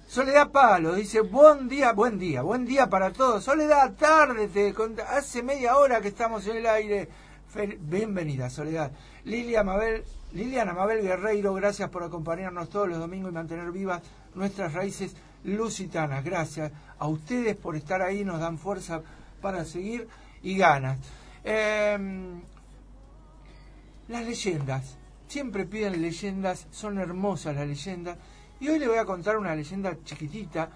Soledad 0.10 0.50
Palo 0.52 0.96
dice, 0.96 1.22
buen 1.22 1.70
día, 1.70 1.92
buen 1.94 2.18
día, 2.18 2.42
buen 2.42 2.66
día 2.66 2.90
para 2.90 3.14
todos. 3.14 3.44
Soledad, 3.44 3.94
tarde, 3.94 4.48
te 4.48 4.74
cont- 4.74 5.00
hace 5.08 5.44
media 5.44 5.78
hora 5.78 6.02
que 6.02 6.08
estamos 6.08 6.48
en 6.48 6.58
el 6.58 6.66
aire. 6.66 7.08
Bienvenida, 7.80 8.50
Soledad. 8.50 8.92
Lilia 9.26 9.64
Mabel, 9.64 10.04
Liliana 10.34 10.74
Mabel 10.74 11.04
Guerreiro, 11.04 11.54
gracias 11.54 11.92
por 11.92 12.04
acompañarnos 12.04 12.70
todos 12.72 12.90
los 12.90 12.98
domingos 12.98 13.30
y 13.30 13.36
mantener 13.36 13.72
vivas 13.72 14.02
nuestras 14.34 14.74
raíces 14.74 15.16
lusitanas. 15.44 16.24
Gracias 16.26 16.72
a 16.98 17.08
ustedes 17.08 17.56
por 17.56 17.76
estar 17.76 18.02
ahí, 18.02 18.26
nos 18.26 18.40
dan 18.40 18.58
fuerza 18.58 19.04
para 19.44 19.64
seguir 19.64 20.08
y 20.42 20.58
ganas. 20.58 20.98
Em, 21.44 22.42
las 24.08 24.26
leyendas. 24.26 24.96
Siempre 25.28 25.66
piden 25.66 26.02
leyendas, 26.02 26.66
son 26.72 26.98
hermosas 26.98 27.56
las 27.56 27.68
leyendas. 27.68 28.18
Y 28.62 28.68
hoy 28.68 28.78
le 28.78 28.90
voy 28.90 28.98
a 28.98 29.06
contar 29.06 29.38
una 29.38 29.56
leyenda 29.56 29.98
chiquitita 30.04 30.70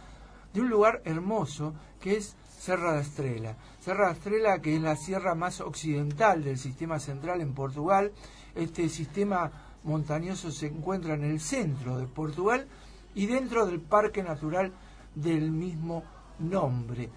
de 0.53 0.61
un 0.61 0.69
lugar 0.69 1.01
hermoso 1.03 1.73
que 1.99 2.15
es 2.15 2.37
Serra 2.57 2.93
da 2.93 3.01
Estrela. 3.01 3.57
Serra 3.81 4.07
da 4.07 4.13
Estrela, 4.13 4.61
que 4.61 4.75
es 4.77 4.81
la 4.81 4.95
sierra 4.95 5.35
más 5.35 5.59
occidental 5.59 6.45
del 6.45 6.57
sistema 6.57 6.97
central 6.99 7.41
en 7.41 7.53
Portugal. 7.53 8.13
Este 8.55 8.87
sistema 8.87 9.51
montañoso 9.83 10.49
se 10.49 10.67
encuentra 10.67 11.15
en 11.15 11.25
el 11.25 11.41
centro 11.41 11.97
de 11.97 12.07
Portugal 12.07 12.67
y 13.15 13.25
dentro 13.25 13.65
del 13.65 13.81
Parque 13.81 14.23
Natural 14.23 14.71
del 15.13 15.51
mismo 15.51 16.03
nombre. 16.39 17.09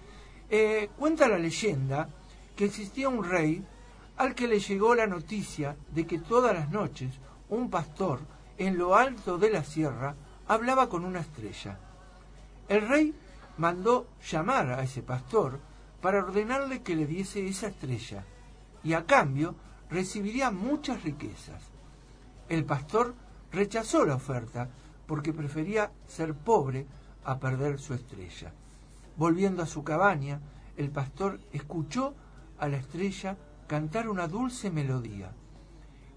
Eh, 0.49 0.89
cuenta 0.97 1.29
la 1.29 1.37
leyenda 1.37 2.09
que 2.57 2.65
existía 2.65 3.07
un 3.07 3.23
rey 3.23 3.63
al 4.17 4.35
que 4.35 4.49
le 4.49 4.59
llegó 4.59 4.95
la 4.95 5.07
noticia 5.07 5.77
de 5.93 6.05
que 6.05 6.19
todas 6.19 6.53
las 6.53 6.69
noches 6.71 7.13
un 7.47 7.69
pastor 7.69 8.19
en 8.57 8.77
lo 8.77 8.95
alto 8.95 9.37
de 9.37 9.49
la 9.49 9.63
sierra 9.63 10.15
hablaba 10.47 10.89
con 10.89 11.05
una 11.05 11.19
estrella. 11.19 11.77
El 12.67 12.87
rey 12.87 13.13
mandó 13.57 14.07
llamar 14.29 14.71
a 14.71 14.83
ese 14.83 15.01
pastor 15.01 15.59
para 16.01 16.19
ordenarle 16.19 16.81
que 16.83 16.95
le 16.95 17.05
diese 17.05 17.45
esa 17.47 17.67
estrella 17.67 18.23
y 18.83 18.93
a 18.93 19.05
cambio 19.05 19.55
recibiría 19.89 20.51
muchas 20.51 21.03
riquezas. 21.03 21.63
El 22.49 22.65
pastor 22.65 23.15
rechazó 23.51 24.05
la 24.05 24.15
oferta 24.15 24.69
porque 25.05 25.33
prefería 25.33 25.91
ser 26.07 26.33
pobre 26.33 26.85
a 27.23 27.39
perder 27.39 27.79
su 27.79 27.93
estrella. 27.93 28.53
Volviendo 29.15 29.63
a 29.63 29.67
su 29.67 29.83
cabaña, 29.83 30.39
el 30.75 30.91
pastor 30.91 31.39
escuchó 31.51 32.13
a 32.59 32.67
la 32.67 32.77
estrella 32.77 33.37
cantar 33.67 34.09
una 34.09 34.27
dulce 34.27 34.69
melodía. 34.69 35.31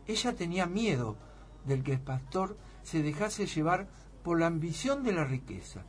Ella 0.06 0.34
tenía 0.34 0.66
miedo 0.66 1.16
del 1.64 1.82
que 1.82 1.92
el 1.92 2.00
pastor 2.00 2.56
se 2.82 3.02
dejase 3.02 3.46
llevar 3.46 3.88
por 4.22 4.38
la 4.38 4.46
ambición 4.46 5.02
de 5.02 5.12
la 5.12 5.24
riqueza. 5.24 5.82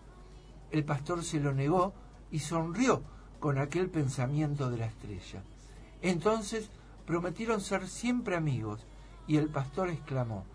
El 0.71 0.86
pastor 0.86 1.23
se 1.23 1.39
lo 1.39 1.53
negó 1.53 1.93
y 2.32 2.39
sonrió 2.39 3.03
con 3.39 3.57
aquel 3.57 3.89
pensamiento 3.89 4.69
de 4.69 4.77
la 4.77 4.86
estrella. 4.86 5.43
Entonces 6.01 6.69
prometieron 7.05 7.61
ser 7.61 7.88
siempre 7.88 8.36
amigos 8.36 8.86
y 9.27 9.38
el 9.38 9.49
pastor 9.49 9.89
exclamó, 9.89 10.45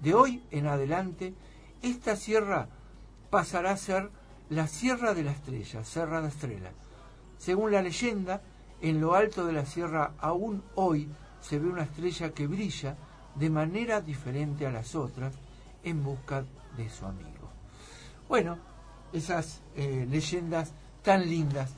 de 0.00 0.14
hoy 0.14 0.42
en 0.50 0.66
adelante 0.66 1.34
esta 1.82 2.16
sierra 2.16 2.68
pasará 3.30 3.72
a 3.72 3.76
ser 3.76 4.10
la 4.50 4.66
Sierra 4.66 5.14
de 5.14 5.22
la 5.22 5.30
Estrella, 5.30 5.84
Serra 5.84 6.20
de 6.20 6.28
Estrela. 6.28 6.72
Según 7.38 7.70
la 7.70 7.82
leyenda, 7.82 8.42
en 8.80 9.00
lo 9.00 9.14
alto 9.14 9.46
de 9.46 9.52
la 9.52 9.64
sierra 9.64 10.14
aún 10.18 10.62
hoy 10.74 11.08
se 11.40 11.58
ve 11.58 11.68
una 11.68 11.84
estrella 11.84 12.32
que 12.32 12.46
brilla 12.46 12.96
de 13.36 13.48
manera 13.48 14.00
diferente 14.00 14.66
a 14.66 14.72
las 14.72 14.94
otras 14.94 15.34
en 15.84 16.02
busca 16.02 16.44
de 16.82 16.90
su 16.90 17.06
amigo. 17.06 17.50
Bueno, 18.28 18.58
esas 19.12 19.60
eh, 19.76 20.06
leyendas 20.08 20.72
tan 21.02 21.28
lindas 21.28 21.70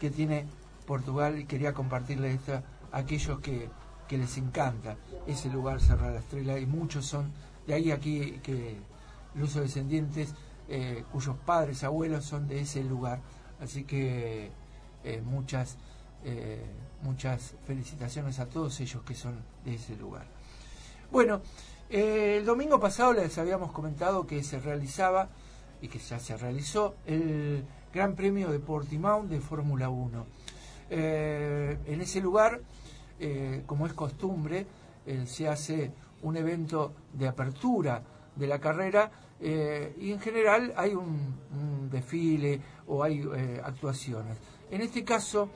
que 0.00 0.10
tiene 0.10 0.46
Portugal 0.86 1.38
y 1.38 1.44
quería 1.44 1.72
compartirles 1.72 2.36
esto 2.36 2.54
a 2.92 2.98
aquellos 2.98 3.40
que, 3.40 3.68
que 4.08 4.18
les 4.18 4.36
encanta 4.38 4.96
ese 5.26 5.48
lugar 5.50 5.80
Serra 5.80 6.10
la 6.10 6.18
Estrella 6.18 6.58
y 6.58 6.66
muchos 6.66 7.06
son 7.06 7.30
de 7.66 7.74
ahí 7.74 7.90
aquí 7.92 8.40
que 8.42 8.76
los 9.34 9.54
descendientes 9.54 10.34
eh, 10.68 11.04
cuyos 11.12 11.36
padres, 11.46 11.84
abuelos 11.84 12.24
son 12.24 12.48
de 12.48 12.60
ese 12.60 12.82
lugar. 12.82 13.20
Así 13.60 13.84
que 13.84 14.50
eh, 15.04 15.22
muchas, 15.24 15.76
muchas 17.02 17.54
felicitaciones 17.66 18.38
a 18.40 18.46
todos 18.46 18.78
ellos 18.80 19.02
que 19.04 19.14
son 19.14 19.42
de 19.64 19.74
ese 19.74 19.96
lugar. 19.96 20.26
Bueno, 21.10 21.40
eh, 21.92 22.36
el 22.38 22.44
domingo 22.44 22.78
pasado 22.78 23.12
les 23.12 23.36
habíamos 23.36 23.72
comentado 23.72 24.24
que 24.24 24.44
se 24.44 24.60
realizaba 24.60 25.28
y 25.82 25.88
que 25.88 25.98
ya 25.98 26.20
se 26.20 26.36
realizó 26.36 26.94
el 27.04 27.64
Gran 27.92 28.14
Premio 28.14 28.52
de 28.52 28.60
Portimao 28.60 29.26
de 29.26 29.40
Fórmula 29.40 29.88
1. 29.88 30.26
Eh, 30.88 31.78
en 31.86 32.00
ese 32.00 32.20
lugar, 32.20 32.60
eh, 33.18 33.64
como 33.66 33.88
es 33.88 33.92
costumbre, 33.92 34.66
se 35.26 35.48
hace 35.48 35.90
un 36.22 36.36
evento 36.36 36.92
de 37.12 37.26
apertura 37.26 38.04
de 38.36 38.46
la 38.46 38.60
carrera 38.60 39.10
y 39.40 40.12
en 40.12 40.20
general 40.20 40.72
hay 40.76 40.94
un, 40.94 41.88
desfile 41.90 42.60
o 42.86 43.02
hay 43.02 43.28
actuaciones. 43.64 44.38
En 44.70 44.82
este 44.82 45.02
caso 45.02 45.48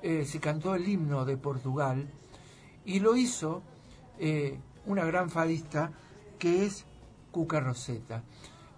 se 0.00 0.40
cantó 0.40 0.74
el 0.74 0.88
himno 0.88 1.26
de 1.26 1.36
Portugal 1.36 2.08
y 2.86 3.00
lo 3.00 3.16
hizo 3.16 3.62
una 4.86 5.04
gran 5.04 5.30
fadista 5.30 5.92
que 6.38 6.64
es 6.66 6.84
Cuca 7.30 7.60
Roseta. 7.60 8.22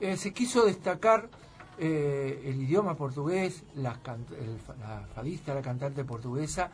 Eh, 0.01 0.17
se 0.17 0.33
quiso 0.33 0.65
destacar 0.65 1.29
eh, 1.79 2.43
el 2.47 2.63
idioma 2.63 2.95
portugués, 2.95 3.65
la, 3.75 3.99
la 4.81 5.07
fadista, 5.15 5.55
la 5.55 5.63
cantante 5.63 6.05
portuguesa 6.05 6.71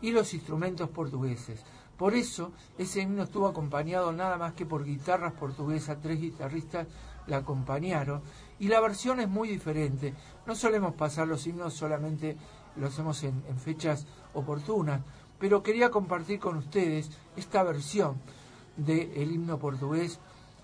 y 0.00 0.10
los 0.10 0.34
instrumentos 0.34 0.88
portugueses. 0.90 1.62
Por 1.96 2.14
eso 2.14 2.52
ese 2.76 3.00
himno 3.00 3.22
estuvo 3.22 3.46
acompañado 3.46 4.12
nada 4.12 4.36
más 4.36 4.54
que 4.54 4.66
por 4.66 4.84
guitarras 4.84 5.32
portuguesas, 5.32 5.98
tres 6.02 6.20
guitarristas 6.20 6.86
la 7.26 7.38
acompañaron 7.38 8.20
y 8.58 8.68
la 8.68 8.80
versión 8.80 9.20
es 9.20 9.28
muy 9.28 9.48
diferente. 9.48 10.14
No 10.46 10.54
solemos 10.54 10.94
pasar 10.94 11.28
los 11.28 11.46
himnos, 11.46 11.74
solamente 11.74 12.36
lo 12.76 12.88
hacemos 12.88 13.22
en, 13.22 13.42
en 13.48 13.58
fechas 13.58 14.06
oportunas, 14.34 15.00
pero 15.38 15.62
quería 15.62 15.90
compartir 15.90 16.38
con 16.40 16.56
ustedes 16.56 17.10
esta 17.36 17.62
versión 17.62 18.16
del 18.76 19.32
himno 19.32 19.58
portugués 19.58 20.18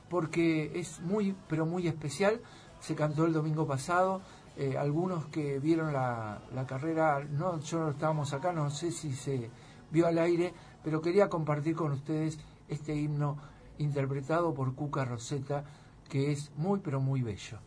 porque 0.09 0.73
es 0.75 1.01
muy, 1.01 1.35
pero 1.49 1.67
muy 1.67 1.87
especial. 1.87 2.41
Se 2.81 2.95
cantó 2.95 3.25
el 3.25 3.33
domingo 3.33 3.67
pasado. 3.67 4.21
eh, 4.57 4.77
algunos 4.77 5.27
que 5.27 5.59
vieron 5.59 5.93
la, 5.93 6.43
la 6.55 6.67
carrera, 6.67 7.25
no, 7.25 7.61
yo 7.61 7.79
no 7.79 7.91
estábamos 7.91 8.33
acá, 8.35 8.53
no 8.53 8.69
sé 8.69 8.91
si 8.91 9.13
se 9.13 9.49
vio 9.91 10.07
al 10.07 10.19
aire, 10.19 10.53
pero 10.85 11.01
quería 11.01 11.29
compartir 11.29 11.75
con 11.75 11.93
ustedes 11.93 12.39
este 12.69 12.95
himno 12.95 13.39
interpretado 13.79 14.53
por 14.53 14.75
Cuca 14.75 15.05
Roseta, 15.05 15.65
que 16.09 16.33
es 16.33 16.51
muy, 16.57 16.81
pero 16.81 17.01
muy 17.01 17.23
bello. 17.23 17.59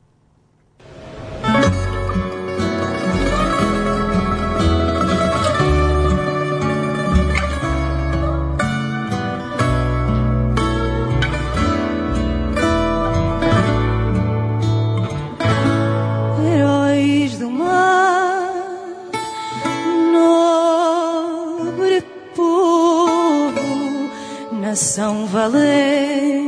são 24.93 25.25
valer. 25.25 26.42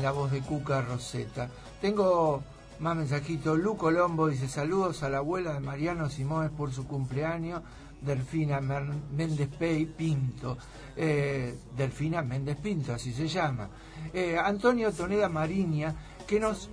La 0.00 0.12
voz 0.12 0.30
de 0.30 0.40
Cuca 0.40 0.80
Roseta. 0.80 1.48
Tengo 1.80 2.42
más 2.78 2.96
mensajitos. 2.96 3.58
Lu 3.58 3.76
Colombo 3.76 4.28
dice 4.28 4.48
saludos 4.48 5.02
a 5.02 5.08
la 5.08 5.18
abuela 5.18 5.54
de 5.54 5.60
Mariano 5.60 6.08
Simónes 6.08 6.52
por 6.52 6.72
su 6.72 6.86
cumpleaños. 6.86 7.62
Delfina 8.00 8.60
Méndez 8.60 9.48
Pinto. 9.96 10.56
Eh, 10.96 11.56
Delfina 11.76 12.22
Méndez 12.22 12.58
Pinto, 12.58 12.94
así 12.94 13.12
se 13.12 13.26
llama. 13.26 13.68
Eh, 14.12 14.38
Antonio 14.38 14.92
Toneda 14.92 15.28
Mariña, 15.28 15.94
que 16.26 16.38
nos 16.38 16.70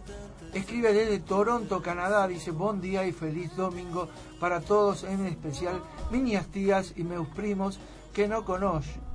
escribe 0.53 0.93
desde 0.93 1.20
Toronto, 1.20 1.82
Canadá, 1.82 2.28
dice 2.28 2.51
buen 2.51 2.82
día 2.82 3.05
y 3.05 3.12
feliz 3.12 3.55
domingo 3.55 4.10
para 4.39 4.62
todos, 4.62 5.03
en 5.03 5.26
especial 5.28 5.82
miñas 6.12 6.47
tías 6.47 6.93
y 6.95 7.03
meus 7.03 7.28
primos 7.30 7.80
que 8.14 8.28
no, 8.28 8.43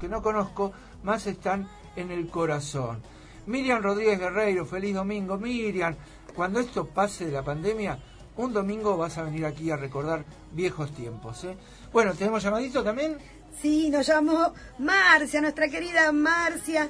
que 0.01 0.09
no 0.09 0.23
conozco, 0.23 0.73
más 1.03 1.27
están 1.27 1.69
en 1.97 2.11
el 2.11 2.29
corazón. 2.29 3.03
Miriam 3.47 3.83
Rodríguez 3.83 4.19
Guerreiro, 4.19 4.65
feliz 4.67 4.95
domingo. 4.95 5.37
Miriam, 5.37 5.95
cuando 6.35 6.61
esto 6.61 6.87
pase 6.87 7.27
de 7.27 7.33
la 7.33 7.43
pandemia, 7.43 7.99
un 8.37 8.53
domingo 8.53 8.97
vas 8.97 9.19
a 9.19 9.23
venir 9.23 9.45
aquí 9.47 9.71
a 9.71 9.77
recordar 9.77 10.25
viejos 10.53 10.93
tiempos. 10.93 11.45
¿eh? 11.45 11.57
Bueno, 11.93 12.15
¿tenemos 12.15 12.43
llamadito 12.43 12.83
también? 12.83 13.19
Sí, 13.61 13.91
nos 13.91 14.07
llamó 14.07 14.53
Marcia, 14.79 15.41
nuestra 15.41 15.69
querida 15.69 16.11
Marcia. 16.13 16.89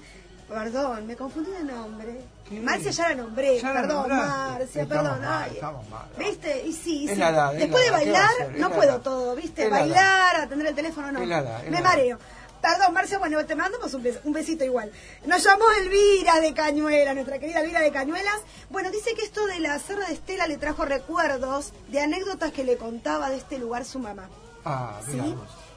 Perdón, 0.48 1.06
me 1.06 1.16
confundí 1.16 1.50
de 1.50 1.64
nombre. 1.64 2.20
¿Qué? 2.48 2.60
Marcia 2.60 2.90
ya 2.90 3.08
la 3.10 3.14
nombré, 3.16 3.58
Ya 3.58 3.72
perdón. 3.72 4.08
Marcia, 4.10 4.82
Estamos 4.82 4.88
perdón. 5.04 5.20
mal, 5.22 5.42
ay. 5.44 5.54
estamos 5.54 5.88
mal. 5.88 6.06
¿Viste? 6.18 6.66
Y 6.66 6.72
sí, 6.72 7.08
sí. 7.08 7.16
la 7.16 7.30
edad, 7.30 7.54
es 7.54 7.60
Después 7.60 7.84
de 7.84 7.90
la 7.90 8.02
edad, 8.02 8.04
¿qué 8.04 8.12
va 8.12 8.18
a 8.18 8.38
bailar, 8.46 8.58
no 8.60 8.70
puedo 8.70 9.00
todo, 9.00 9.34
¿viste? 9.36 9.68
Bailar, 9.68 10.36
atender 10.36 10.66
el 10.68 10.74
teléfono, 10.74 11.12
no. 11.12 11.24
La 11.24 11.38
edad, 11.40 11.64
Me 11.68 11.80
mareo. 11.80 12.18
Perdón, 12.64 12.94
Marcia, 12.94 13.18
bueno, 13.18 13.44
te 13.44 13.54
mandamos 13.54 13.92
un, 13.92 14.08
un 14.24 14.32
besito 14.32 14.64
igual. 14.64 14.90
Nos 15.26 15.44
llamó 15.44 15.66
Elvira 15.82 16.40
de 16.40 16.54
Cañuelas, 16.54 17.14
nuestra 17.14 17.38
querida 17.38 17.60
Elvira 17.60 17.82
de 17.82 17.92
Cañuelas. 17.92 18.40
Bueno, 18.70 18.90
dice 18.90 19.12
que 19.14 19.22
esto 19.22 19.46
de 19.46 19.60
la 19.60 19.78
Serra 19.78 20.06
de 20.06 20.14
Estela 20.14 20.46
le 20.46 20.56
trajo 20.56 20.86
recuerdos 20.86 21.74
de 21.88 22.00
anécdotas 22.00 22.52
que 22.52 22.64
le 22.64 22.78
contaba 22.78 23.28
de 23.28 23.36
este 23.36 23.58
lugar 23.58 23.84
su 23.84 23.98
mamá. 23.98 24.30
Ah, 24.64 24.98
¿sí? 25.04 25.18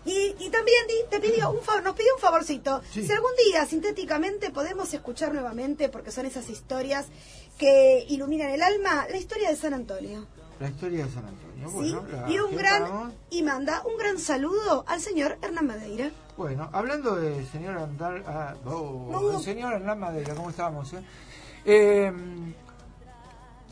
Y, 0.06 0.36
y 0.40 0.50
también 0.50 0.86
te 1.10 1.20
pidió 1.20 1.52
un 1.52 1.62
favor, 1.62 1.84
nos 1.84 1.94
pidió 1.94 2.16
un 2.16 2.22
favorcito. 2.22 2.82
Sí. 2.94 3.06
Si 3.06 3.12
algún 3.12 3.36
día 3.46 3.66
sintéticamente 3.66 4.52
podemos 4.52 4.94
escuchar 4.94 5.34
nuevamente, 5.34 5.90
porque 5.90 6.12
son 6.12 6.26
esas 6.26 6.50
historias 6.50 7.08
que 7.58 8.06
iluminan 8.08 8.50
el 8.52 8.62
alma, 8.62 9.08
la 9.10 9.18
historia 9.18 9.50
de 9.50 9.58
San 9.58 9.74
Antonio. 9.74 10.26
La 10.60 10.70
historia 10.70 11.06
de 11.06 11.12
San 11.12 11.26
Antonio. 11.26 11.70
¿sí? 11.70 11.74
Bueno, 11.94 12.04
la 12.12 12.30
y 12.32 12.40
un 12.40 12.56
gran 12.56 13.14
y 13.30 13.44
manda 13.44 13.82
un 13.86 13.98
gran 13.98 14.18
saludo 14.18 14.84
al 14.88 15.00
señor 15.00 15.38
Hernán 15.42 15.68
Madeira. 15.68 16.10
Bueno, 16.36 16.70
hablando 16.74 17.16
del 17.16 17.46
señor 17.48 17.78
Andal, 17.78 18.24
ah, 18.28 18.56
oh, 18.66 19.10
No. 19.34 19.40
señor 19.40 19.74
Hernán 19.74 20.00
Madeira, 20.00 20.34
¿cómo 20.36 20.50
estábamos? 20.50 20.92
Eh? 20.94 21.04
Eh, 21.66 22.12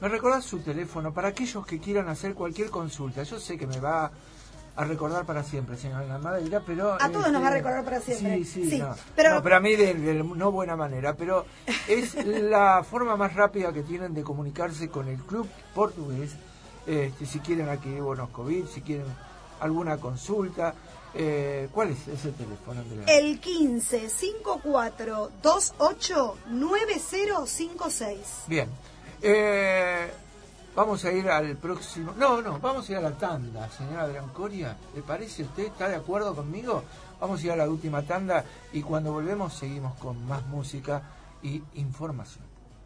¿Me 0.01 0.09
recordás 0.09 0.43
su 0.43 0.59
teléfono 0.59 1.13
para 1.13 1.29
aquellos 1.29 1.65
que 1.65 1.79
quieran 1.79 2.09
hacer 2.09 2.33
cualquier 2.33 2.69
consulta? 2.69 3.23
Yo 3.23 3.39
sé 3.39 3.57
que 3.57 3.65
me 3.65 3.79
va 3.79 4.11
a 4.75 4.83
recordar 4.83 5.25
para 5.25 5.41
siempre, 5.41 5.77
señor 5.77 6.01
Hernán 6.03 6.21
Madeira, 6.21 6.61
pero... 6.65 6.97
A 7.01 7.09
todos 7.09 7.31
nos 7.31 7.41
va 7.41 7.47
a 7.47 7.51
recordar 7.51 7.85
para 7.85 8.01
siempre. 8.01 8.37
Sí, 8.39 8.45
sí, 8.45 8.69
Sí, 8.71 8.77
no. 8.79 8.93
pero- 9.15 9.35
No, 9.35 9.41
pero 9.43 9.55
a 9.55 9.59
mí 9.61 9.73
de, 9.75 9.93
de 9.93 10.13
no 10.21 10.51
buena 10.51 10.75
manera, 10.75 11.15
pero 11.15 11.45
es 11.87 12.13
la 12.25 12.83
forma 12.83 13.15
más 13.15 13.33
rápida 13.35 13.71
que 13.71 13.83
tienen 13.83 14.13
de 14.13 14.23
comunicarse 14.23 14.89
con 14.89 15.07
el 15.07 15.17
club 15.19 15.47
portugués, 15.73 16.35
este, 16.85 17.25
si 17.25 17.39
quieren 17.39 17.69
aquí 17.69 17.89
bonos 17.99 18.29
COVID, 18.29 18.65
si 18.67 18.81
quieren 18.81 19.07
alguna 19.59 19.97
consulta. 19.97 20.73
Eh, 21.17 21.69
¿Cuál 21.71 21.91
es 21.91 22.07
ese 22.07 22.31
teléfono? 22.31 22.81
Andrea? 22.81 23.05
El 23.17 23.39
15 23.39 24.09
54 24.09 25.31
28 25.41 26.37
9056. 26.49 28.17
Bien. 28.47 28.69
Eh, 29.21 30.11
vamos 30.75 31.05
a 31.05 31.11
ir 31.11 31.29
al 31.29 31.55
próximo. 31.55 32.13
No, 32.17 32.41
no, 32.41 32.59
vamos 32.59 32.89
a 32.89 32.91
ir 32.91 32.97
a 32.97 33.01
la 33.01 33.11
tanda, 33.17 33.69
señora 33.69 34.07
Brancoria. 34.07 34.75
¿Le 34.93 35.01
parece 35.01 35.43
a 35.43 35.45
usted? 35.45 35.67
¿Está 35.67 35.87
de 35.87 35.95
acuerdo 35.95 36.35
conmigo? 36.35 36.83
Vamos 37.19 37.41
a 37.41 37.45
ir 37.45 37.51
a 37.51 37.55
la 37.55 37.69
última 37.69 38.01
tanda 38.03 38.43
y 38.73 38.81
cuando 38.81 39.13
volvemos 39.13 39.53
seguimos 39.53 39.97
con 39.99 40.27
más 40.27 40.45
música 40.47 41.01
y 41.41 41.63
información. 41.75 42.43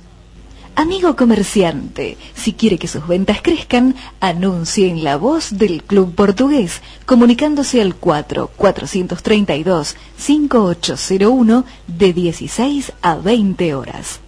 Amigo 0.80 1.14
comerciante, 1.14 2.16
si 2.34 2.54
quiere 2.54 2.78
que 2.78 2.88
sus 2.88 3.06
ventas 3.06 3.42
crezcan, 3.42 3.96
anuncie 4.18 4.88
en 4.88 5.04
la 5.04 5.18
voz 5.18 5.58
del 5.58 5.82
Club 5.82 6.14
Portugués, 6.14 6.80
comunicándose 7.04 7.82
al 7.82 7.96
4 7.96 8.50
432 8.56 9.94
5801 10.16 11.64
de 11.86 12.12
16 12.14 12.92
a 13.02 13.16
20 13.16 13.74
horas. 13.74 14.20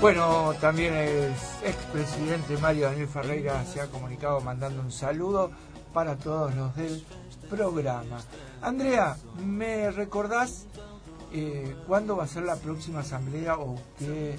Bueno, 0.00 0.54
también 0.58 0.94
el 0.94 1.32
expresidente 1.64 2.56
Mario 2.58 2.86
Daniel 2.86 3.08
Ferreira 3.08 3.64
se 3.64 3.80
ha 3.80 3.86
comunicado 3.88 4.40
mandando 4.40 4.80
un 4.82 4.90
saludo 4.92 5.50
para 5.92 6.16
todos 6.16 6.54
los 6.54 6.74
del 6.76 7.04
programa. 7.50 8.18
Andrea, 8.60 9.16
¿me 9.44 9.90
recordás 9.90 10.66
eh, 11.32 11.76
cuándo 11.86 12.16
va 12.16 12.24
a 12.24 12.28
ser 12.28 12.44
la 12.44 12.56
próxima 12.56 13.00
asamblea 13.00 13.56
o 13.58 13.76
qué 13.98 14.38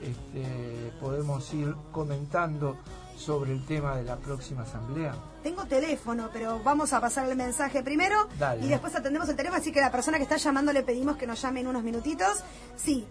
este, 0.00 0.92
podemos 1.00 1.52
ir 1.52 1.74
comentando 1.92 2.76
sobre 3.16 3.52
el 3.52 3.66
tema 3.66 3.96
de 3.96 4.04
la 4.04 4.16
próxima 4.16 4.62
asamblea? 4.62 5.14
Tengo 5.42 5.64
teléfono, 5.64 6.30
pero 6.32 6.60
vamos 6.62 6.92
a 6.92 7.00
pasar 7.00 7.28
el 7.28 7.36
mensaje 7.36 7.82
primero 7.82 8.28
Dale. 8.38 8.64
y 8.64 8.68
después 8.68 8.94
atendemos 8.94 9.28
el 9.28 9.36
teléfono, 9.36 9.60
así 9.60 9.72
que 9.72 9.80
la 9.80 9.90
persona 9.90 10.18
que 10.18 10.24
está 10.24 10.36
llamando 10.36 10.72
le 10.72 10.82
pedimos 10.82 11.16
que 11.16 11.26
nos 11.26 11.40
llame 11.42 11.60
en 11.60 11.66
unos 11.66 11.82
minutitos. 11.82 12.42
Sí, 12.76 13.06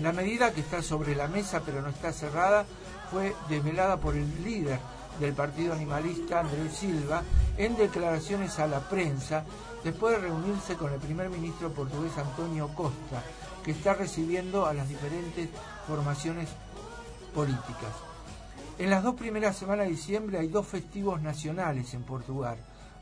La 0.00 0.12
medida 0.12 0.52
que 0.52 0.60
está 0.60 0.82
sobre 0.82 1.14
la 1.14 1.28
mesa 1.28 1.62
pero 1.64 1.82
no 1.82 1.88
está 1.88 2.12
cerrada 2.12 2.66
fue 3.10 3.34
desvelada 3.48 3.98
por 3.98 4.16
el 4.16 4.44
líder 4.44 4.78
del 5.20 5.34
Partido 5.34 5.72
Animalista, 5.72 6.40
Andrés 6.40 6.74
Silva, 6.74 7.22
en 7.56 7.76
declaraciones 7.76 8.58
a 8.58 8.66
la 8.66 8.80
prensa 8.80 9.44
después 9.84 10.16
de 10.16 10.28
reunirse 10.28 10.74
con 10.76 10.92
el 10.92 10.98
primer 10.98 11.28
ministro 11.28 11.72
portugués 11.72 12.16
Antonio 12.16 12.68
Costa, 12.74 13.22
que 13.64 13.72
está 13.72 13.94
recibiendo 13.94 14.66
a 14.66 14.74
las 14.74 14.88
diferentes 14.88 15.48
formaciones 15.86 16.48
políticas. 17.34 17.92
En 18.78 18.90
las 18.90 19.02
dos 19.02 19.14
primeras 19.14 19.56
semanas 19.56 19.86
de 19.86 19.92
diciembre 19.92 20.38
hay 20.38 20.48
dos 20.48 20.66
festivos 20.66 21.20
nacionales 21.20 21.94
en 21.94 22.02
Portugal, 22.02 22.56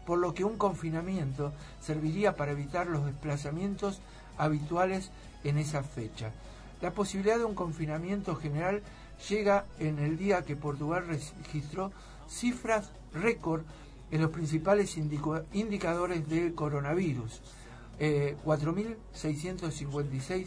por 0.04 0.18
lo 0.18 0.34
que 0.34 0.44
un 0.44 0.58
confinamiento 0.58 1.52
serviría 1.80 2.34
para 2.36 2.52
evitar 2.52 2.86
los 2.86 3.06
desplazamientos 3.06 4.00
habituales 4.36 5.10
en 5.44 5.58
esa 5.58 5.82
fecha. 5.82 6.32
La 6.80 6.92
posibilidad 6.92 7.38
de 7.38 7.44
un 7.44 7.54
confinamiento 7.54 8.34
general 8.36 8.82
llega 9.28 9.66
en 9.78 9.98
el 9.98 10.16
día 10.16 10.44
que 10.44 10.56
Portugal 10.56 11.06
registró 11.06 11.92
cifras 12.28 12.90
récord 13.12 13.64
en 14.10 14.22
los 14.22 14.30
principales 14.30 14.96
indicadores 14.96 16.26
del 16.28 16.54
coronavirus. 16.54 17.42
Eh, 17.98 18.36
4.656 18.44 20.46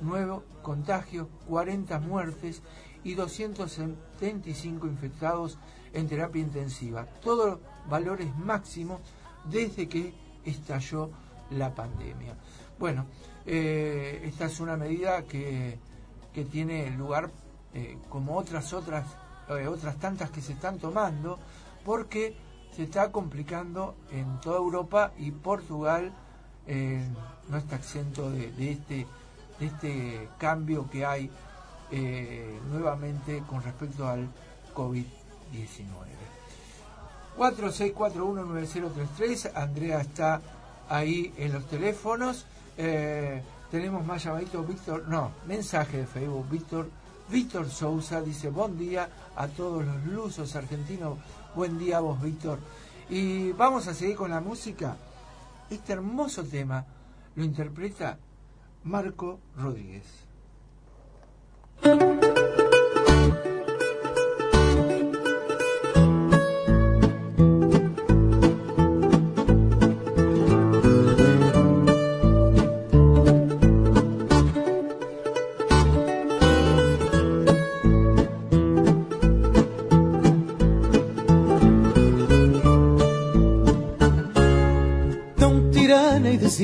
nuevos 0.00 0.44
contagios, 0.62 1.26
40 1.48 1.98
muertes 1.98 2.62
y 3.02 3.14
275 3.14 4.86
infectados 4.86 5.58
en 5.92 6.08
terapia 6.08 6.40
intensiva. 6.40 7.06
Todos 7.20 7.58
valores 7.88 8.34
máximos 8.36 9.00
desde 9.50 9.88
que 9.88 10.14
estalló 10.44 11.10
la 11.50 11.74
pandemia. 11.74 12.36
Bueno, 12.78 13.06
eh, 13.46 14.22
esta 14.24 14.46
es 14.46 14.60
una 14.60 14.76
medida 14.76 15.24
que, 15.24 15.78
que 16.32 16.44
tiene 16.44 16.90
lugar 16.90 17.30
eh, 17.74 17.98
como 18.08 18.36
otras 18.36 18.72
otras 18.72 19.04
eh, 19.48 19.66
otras 19.66 19.96
tantas 19.96 20.30
que 20.30 20.40
se 20.40 20.52
están 20.52 20.78
tomando 20.78 21.38
porque 21.84 22.36
se 22.74 22.84
está 22.84 23.12
complicando 23.12 23.96
en 24.10 24.40
toda 24.40 24.58
Europa 24.58 25.12
y 25.18 25.30
Portugal 25.30 26.12
no 26.66 27.58
está 27.58 27.76
exento 27.76 28.30
de, 28.30 28.48
este 28.70 29.06
de 29.60 29.66
este 29.66 30.28
cambio 30.38 30.88
que 30.90 31.04
hay 31.04 31.30
nuevamente 32.70 33.42
con 33.46 33.62
respecto 33.62 34.08
al 34.08 34.30
COVID-19. 34.74 35.04
46419033, 37.36 39.52
Andrea 39.54 40.00
está 40.00 40.40
ahí 40.88 41.34
en 41.36 41.52
los 41.52 41.66
teléfonos. 41.66 42.46
Eh, 42.76 43.42
tenemos 43.70 44.04
más 44.04 44.24
llamaditos, 44.24 44.66
Víctor, 44.66 45.08
no, 45.08 45.32
mensaje 45.46 45.98
de 45.98 46.06
Facebook, 46.06 46.48
Víctor, 46.50 46.88
Víctor 47.28 47.70
Sousa 47.70 48.20
dice, 48.20 48.50
buen 48.50 48.78
día 48.78 49.08
a 49.36 49.48
todos 49.48 49.84
los 49.84 50.04
lusos 50.06 50.54
argentinos, 50.56 51.18
buen 51.54 51.78
día 51.78 51.98
a 51.98 52.00
vos, 52.00 52.20
Víctor. 52.20 52.58
Y 53.08 53.52
vamos 53.52 53.86
a 53.88 53.94
seguir 53.94 54.16
con 54.16 54.30
la 54.30 54.40
música. 54.40 54.96
Este 55.70 55.92
hermoso 55.92 56.44
tema 56.44 56.84
lo 57.34 57.44
interpreta 57.44 58.18
Marco 58.84 59.40
Rodríguez. 59.56 60.04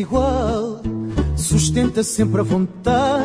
Desigual. 0.00 0.80
Sustenta 1.36 2.02
sempre 2.02 2.40
a 2.40 2.44
vontade 2.44 3.24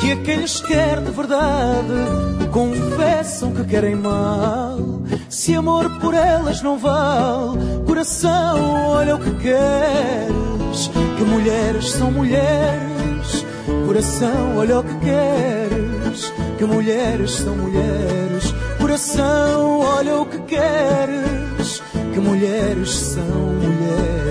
que 0.00 0.12
a 0.12 0.16
quem 0.16 0.36
lhes 0.36 0.60
quer 0.60 1.00
de 1.00 1.10
verdade 1.10 2.48
confessam 2.50 3.52
que 3.52 3.64
querem 3.64 3.96
mal. 3.96 5.02
Se 5.28 5.54
amor 5.54 5.98
por 6.00 6.14
elas 6.14 6.62
não 6.62 6.78
vale, 6.78 7.84
coração, 7.86 8.88
olha 8.90 9.16
o 9.16 9.18
que 9.18 9.30
queres. 9.36 10.90
Que 11.16 11.24
mulheres 11.24 11.90
são 11.92 12.10
mulheres, 12.10 13.44
coração, 13.86 14.56
olha 14.56 14.80
o 14.80 14.82
que 14.82 14.94
queres. 15.00 16.32
Que 16.58 16.64
mulheres 16.64 17.30
são 17.32 17.56
mulheres, 17.56 18.54
coração, 18.78 19.80
olha 19.80 20.20
o 20.20 20.26
que 20.26 20.38
queres. 20.40 21.82
Que 22.12 22.20
mulheres 22.20 22.90
são 22.90 23.24
mulheres. 23.24 24.29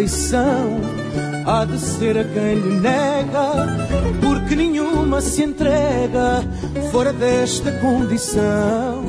Afeição. 0.00 0.80
Há 1.46 1.64
de 1.64 1.78
ser 1.78 2.16
a 2.16 2.24
quem 2.24 2.54
lhe 2.54 2.80
nega, 2.80 3.66
porque 4.20 4.56
nenhuma 4.56 5.20
se 5.20 5.42
entrega 5.42 6.42
fora 6.90 7.12
desta 7.12 7.72
condição. 7.72 9.02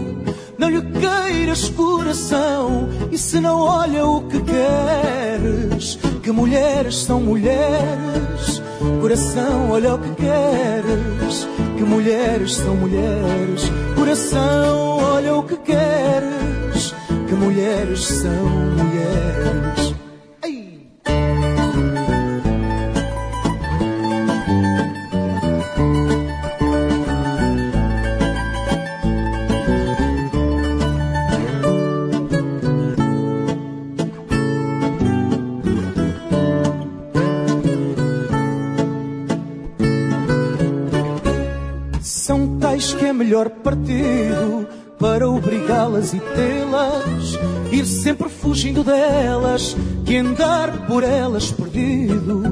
Não 0.57 0.69
lhe 0.69 0.81
queiras 0.81 1.69
coração, 1.69 2.89
e 3.11 3.17
se 3.17 3.39
não 3.39 3.59
olha 3.59 4.05
o 4.05 4.21
que 4.23 4.39
queres, 4.41 5.97
que 6.21 6.31
mulheres 6.31 6.97
são 7.03 7.21
mulheres. 7.21 8.61
Coração, 8.99 9.71
olha 9.71 9.95
o 9.95 9.99
que 9.99 10.09
queres, 10.15 11.47
que 11.77 11.83
mulheres 11.83 12.55
são 12.55 12.75
mulheres. 12.75 13.71
Coração, 13.95 14.97
olha 15.13 15.35
o 15.35 15.43
que 15.43 15.57
queres, 15.57 16.93
que 17.27 17.33
mulheres 17.33 18.05
são 18.05 18.49
mulheres. 18.77 19.80
Melhor 43.31 43.49
partido 43.49 44.67
para 44.99 45.29
obrigá-las 45.29 46.13
e 46.13 46.19
tê-las, 46.19 47.39
ir 47.71 47.85
sempre 47.85 48.27
fugindo 48.27 48.83
delas, 48.83 49.73
que 50.05 50.17
andar 50.17 50.85
por 50.85 51.01
elas 51.01 51.49
perdido. 51.49 52.43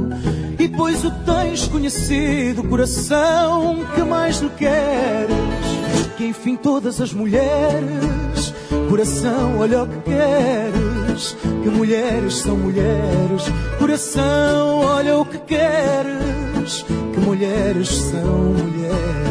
E 0.58 0.70
pois 0.70 1.04
o 1.04 1.12
tens 1.12 1.68
conhecido, 1.68 2.64
coração, 2.64 3.86
que 3.94 4.04
mais 4.04 4.40
lhe 4.40 4.50
queres? 4.52 6.16
Que 6.16 6.28
enfim 6.28 6.56
todas 6.56 7.02
as 7.02 7.12
mulheres, 7.12 8.54
coração, 8.90 9.60
olha 9.60 9.84
o 9.84 9.88
que 9.88 10.00
queres, 10.00 11.36
que 11.62 11.70
mulheres 11.70 12.36
são 12.36 12.56
mulheres, 12.56 13.44
coração, 13.78 14.80
olha 14.80 15.18
o 15.18 15.26
que 15.26 15.40
queres, 15.40 16.86
que 17.14 17.20
mulheres 17.20 17.90
são 17.90 18.54
mulheres, 18.54 19.29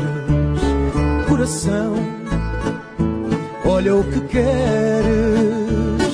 coração, 1.49 1.95
olha 3.65 3.97
o 3.97 4.05
que 4.05 4.21
queres, 4.29 6.13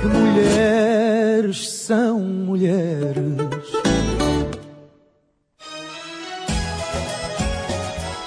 que 0.00 0.06
mulheres 0.06 1.68
são 1.68 2.20
mulheres. 2.20 3.36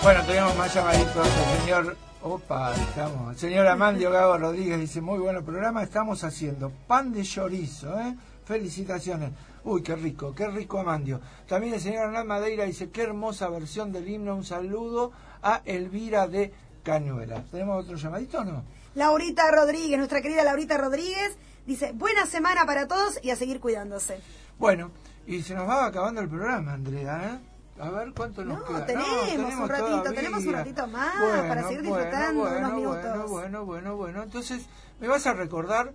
Bueno, 0.04 0.24
tenemos 0.26 0.56
más 0.58 0.74
llamaditos. 0.74 1.28
Señor, 1.62 1.96
opa, 2.24 2.74
estamos. 2.74 3.38
Señor 3.38 3.68
Amandio 3.68 4.12
Gago 4.12 4.38
Rodríguez 4.38 4.80
dice, 4.82 5.00
muy 5.00 5.20
bueno 5.20 5.42
programa, 5.44 5.84
estamos 5.84 6.26
haciendo 6.26 6.74
pan 6.88 7.14
de 7.14 7.24
chorizo, 7.24 7.98
¿eh? 8.02 8.18
Felicitaciones. 8.52 9.32
Uy, 9.64 9.82
qué 9.82 9.96
rico, 9.96 10.36
qué 10.36 10.46
rico 10.50 10.78
Amandio. 10.78 11.22
También 11.48 11.74
el 11.74 11.80
señor 11.80 12.08
Hernán 12.08 12.28
Madeira 12.28 12.66
dice, 12.66 12.90
qué 12.90 13.04
hermosa 13.04 13.48
versión 13.48 13.94
del 13.94 14.10
himno. 14.10 14.36
Un 14.36 14.44
saludo 14.44 15.14
a 15.42 15.62
Elvira 15.64 16.28
de 16.28 16.52
Cañuelas. 16.84 17.50
¿Tenemos 17.50 17.86
otro 17.86 17.96
llamadito 17.96 18.40
o 18.40 18.44
no? 18.44 18.64
Laurita 18.94 19.50
Rodríguez, 19.52 19.98
nuestra 19.98 20.22
querida 20.22 20.44
Laurita 20.44 20.78
Rodríguez, 20.78 21.38
dice, 21.66 21.94
buena 21.94 22.26
semana 22.26 22.66
para 22.66 22.90
todos 22.90 23.20
y 23.24 23.30
a 23.30 23.38
seguir 23.38 23.62
cuidándose. 23.62 24.20
Bueno, 24.60 24.92
y 25.26 25.42
se 25.44 25.56
nos 25.56 25.66
va 25.70 25.86
acabando 25.86 26.20
el 26.20 26.28
programa, 26.28 26.74
Andrea, 26.74 27.40
¿eh? 27.40 27.82
A 27.82 27.90
ver 27.90 28.12
cuánto 28.14 28.44
nos 28.44 28.60
No, 28.60 28.66
queda. 28.66 28.86
tenemos 28.86 29.54
un 29.54 29.70
ratito, 29.70 29.88
todavía. 29.88 30.14
tenemos 30.14 30.46
un 30.46 30.54
ratito 30.54 30.88
más 30.88 31.20
Bueno, 31.22 31.48
para 31.48 31.64
seguir 31.64 31.84
bueno, 31.84 31.96
disfrutando 31.96 32.42
bueno, 32.42 32.58
unos 32.58 32.72
bueno, 32.74 32.76
minutos. 32.98 33.30
Bueno, 33.32 33.66
bueno, 33.66 33.96
bueno. 33.96 34.24
Entonces, 34.24 34.66
me 35.00 35.08
vas 35.08 35.26
a 35.26 35.34
recordar 35.34 35.94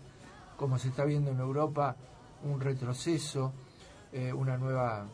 como 0.58 0.78
se 0.78 0.90
está 0.90 1.06
viendo 1.06 1.32
en 1.32 1.40
Europa, 1.40 1.96
un 2.44 2.60
retroceso, 2.60 3.54
eh, 4.12 4.32
una, 4.32 4.58
nueva, 4.58 5.06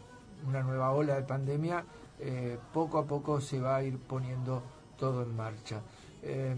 una 0.47 0.61
nueva 0.63 0.91
ola 0.91 1.15
de 1.15 1.23
pandemia, 1.23 1.85
eh, 2.19 2.57
poco 2.73 2.97
a 2.97 3.05
poco 3.05 3.39
se 3.39 3.59
va 3.59 3.77
a 3.77 3.83
ir 3.83 3.97
poniendo 3.99 4.61
todo 4.97 5.23
en 5.23 5.35
marcha. 5.35 5.81
Eh, 6.23 6.55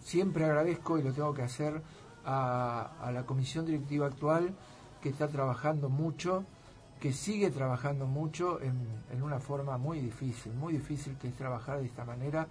siempre 0.00 0.44
agradezco, 0.44 0.98
y 0.98 1.02
lo 1.02 1.12
tengo 1.12 1.32
que 1.32 1.42
hacer, 1.42 1.80
a, 2.24 2.90
a 3.00 3.12
la 3.12 3.24
comisión 3.24 3.64
directiva 3.64 4.06
actual 4.06 4.52
que 5.00 5.10
está 5.10 5.28
trabajando 5.28 5.88
mucho, 5.88 6.44
que 6.98 7.12
sigue 7.12 7.50
trabajando 7.50 8.06
mucho 8.06 8.60
en, 8.60 8.74
en 9.12 9.22
una 9.22 9.38
forma 9.38 9.78
muy 9.78 10.00
difícil, 10.00 10.52
muy 10.54 10.72
difícil 10.72 11.16
que 11.18 11.28
es 11.28 11.36
trabajar 11.36 11.78
de 11.78 11.86
esta 11.86 12.04
manera, 12.04 12.48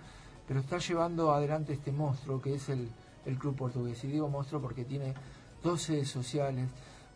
pero 0.47 0.59
está 0.59 0.77
llevando 0.77 1.33
adelante 1.33 1.73
este 1.73 1.91
monstruo 1.91 2.41
que 2.41 2.55
es 2.55 2.69
el, 2.69 2.89
el 3.25 3.37
Club 3.37 3.55
Portugués. 3.55 4.03
Y 4.03 4.07
digo 4.07 4.29
monstruo 4.29 4.61
porque 4.61 4.85
tiene 4.85 5.13
dos 5.63 5.83
sedes 5.83 6.09
sociales, 6.09 6.69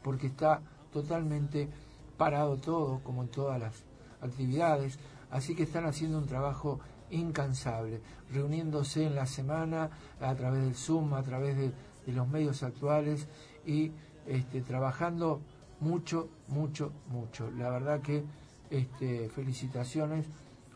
porque 0.04 0.28
está 0.28 0.62
totalmente 0.92 1.70
parado 2.18 2.58
todo, 2.58 3.00
como 3.04 3.24
en 3.24 3.30
todas 3.30 3.60
las 3.60 3.84
actividades, 4.22 5.00
así 5.32 5.56
que 5.56 5.64
están 5.64 5.86
haciendo 5.86 6.18
un 6.18 6.26
trabajo 6.26 6.80
incansable, 7.12 8.02
reuniéndose 8.32 9.06
en 9.06 9.16
la 9.16 9.26
semana 9.26 9.90
a 10.20 10.36
través 10.36 10.64
del 10.64 10.76
Zoom, 10.76 11.14
a 11.14 11.24
través 11.24 11.58
de, 11.58 11.72
de 12.06 12.14
los 12.14 12.28
medios 12.28 12.64
actuales 12.64 13.28
y 13.66 13.92
este, 14.28 14.62
trabajando 14.62 15.42
mucho, 15.80 16.30
mucho, 16.48 16.92
mucho. 17.10 17.50
La 17.52 17.70
verdad 17.70 18.02
que 18.02 18.24
este, 18.70 19.30
felicitaciones 19.30 20.28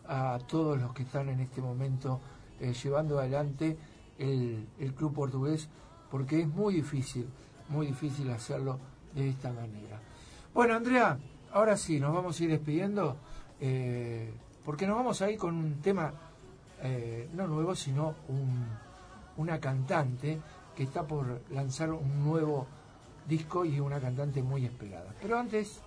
a 0.07 0.39
todos 0.47 0.79
los 0.79 0.93
que 0.93 1.03
están 1.03 1.29
en 1.29 1.39
este 1.39 1.61
momento 1.61 2.19
eh, 2.63 2.73
llevando 2.73 3.19
adelante 3.19 3.77
el, 4.17 4.65
el 4.79 4.93
club 4.93 5.13
portugués, 5.13 5.67
porque 6.09 6.39
es 6.41 6.47
muy 6.47 6.75
difícil, 6.75 7.27
muy 7.67 7.87
difícil 7.87 8.29
hacerlo 8.31 8.79
de 9.13 9.29
esta 9.29 9.51
manera. 9.51 9.99
Bueno, 10.53 10.75
Andrea, 10.75 11.17
ahora 11.51 11.75
sí, 11.75 11.99
nos 11.99 12.13
vamos 12.13 12.39
a 12.39 12.43
ir 12.43 12.51
despidiendo, 12.51 13.17
eh, 13.59 14.33
porque 14.63 14.87
nos 14.87 14.95
vamos 14.95 15.21
a 15.21 15.29
ir 15.29 15.37
con 15.37 15.55
un 15.55 15.81
tema, 15.81 16.13
eh, 16.81 17.29
no 17.33 17.47
nuevo, 17.47 17.75
sino 17.75 18.15
un, 18.29 18.65
una 19.37 19.59
cantante 19.59 20.39
que 20.75 20.83
está 20.83 21.05
por 21.05 21.41
lanzar 21.51 21.91
un 21.91 22.23
nuevo 22.23 22.65
disco 23.27 23.65
y 23.65 23.79
una 23.79 23.99
cantante 23.99 24.41
muy 24.41 24.65
esperada. 24.65 25.13
Pero 25.21 25.37
antes, 25.37 25.81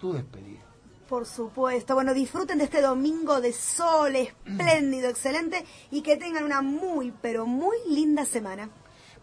tu 0.00 0.12
despedida. 0.12 0.69
Por 1.10 1.26
supuesto. 1.26 1.96
Bueno, 1.96 2.14
disfruten 2.14 2.58
de 2.58 2.64
este 2.64 2.80
domingo 2.80 3.40
de 3.40 3.52
sol 3.52 4.14
espléndido, 4.14 5.08
excelente 5.08 5.64
y 5.90 6.02
que 6.02 6.16
tengan 6.16 6.44
una 6.44 6.62
muy, 6.62 7.12
pero 7.20 7.46
muy 7.46 7.76
linda 7.88 8.24
semana. 8.24 8.70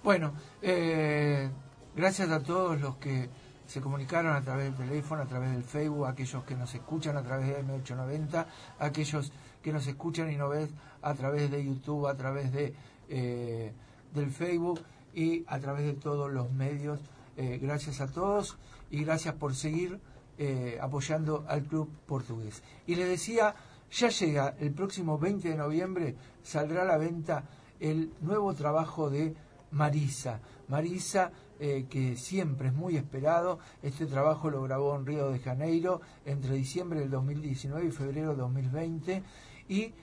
Bueno, 0.04 0.34
eh, 0.62 1.50
gracias 1.96 2.30
a 2.30 2.44
todos 2.44 2.82
los 2.82 2.98
que 2.98 3.30
se 3.66 3.80
comunicaron 3.80 4.36
a 4.36 4.42
través 4.42 4.66
del 4.66 4.90
teléfono, 4.90 5.22
a 5.22 5.28
través 5.28 5.50
del 5.52 5.64
Facebook, 5.64 6.08
aquellos 6.08 6.44
que 6.44 6.56
nos 6.56 6.76
escuchan 6.76 7.16
a 7.16 7.24
través 7.24 7.48
de 7.48 7.64
M890, 7.64 8.46
aquellos 8.80 9.32
que 9.64 9.72
nos 9.72 9.88
escuchan 9.88 10.30
y 10.30 10.36
nos 10.36 10.50
ven 10.50 10.70
a 11.02 11.14
través 11.14 11.50
de 11.50 11.64
YouTube, 11.64 12.08
a 12.08 12.18
través 12.18 12.52
de 12.52 12.74
eh, 13.08 13.72
del 14.14 14.32
Facebook 14.32 14.82
y 15.14 15.46
a 15.48 15.58
través 15.60 15.86
de 15.86 15.94
todos 15.94 16.30
los 16.30 16.52
medios. 16.52 17.00
Eh, 17.38 17.60
gracias 17.62 18.02
a 18.02 18.08
todos 18.12 18.58
y 18.92 19.06
gracias 19.06 19.36
por 19.36 19.56
seguir 19.56 20.02
eh, 20.38 20.78
apoyando 20.82 21.46
al 21.48 21.64
club 21.64 21.90
portugués. 22.06 22.62
Y 22.86 22.96
les 22.96 23.08
decía, 23.08 23.56
ya 23.92 24.10
llega 24.10 24.56
el 24.60 24.72
próximo 24.74 25.18
20 25.18 25.50
de 25.50 25.56
noviembre, 25.56 26.16
saldrá 26.44 26.84
a 26.84 26.86
la 26.86 26.98
venta 26.98 27.44
el 27.80 28.14
nuevo 28.22 28.54
trabajo 28.54 29.10
de 29.10 29.36
Marisa. 29.72 30.40
Marisa, 30.68 31.32
eh, 31.60 31.88
que 31.90 32.16
siempre 32.16 32.68
es 32.68 32.74
muy 32.74 32.98
esperado, 32.98 33.60
este 33.82 34.06
trabajo 34.06 34.50
lo 34.50 34.62
grabó 34.62 34.96
en 34.96 35.06
Río 35.06 35.32
de 35.32 35.40
Janeiro 35.40 36.02
entre 36.26 36.54
diciembre 36.54 37.00
del 37.00 37.10
2019 37.10 37.88
y 37.88 37.92
febrero 37.92 38.30
del 38.30 38.38
2020 38.38 39.24
y 39.70 39.94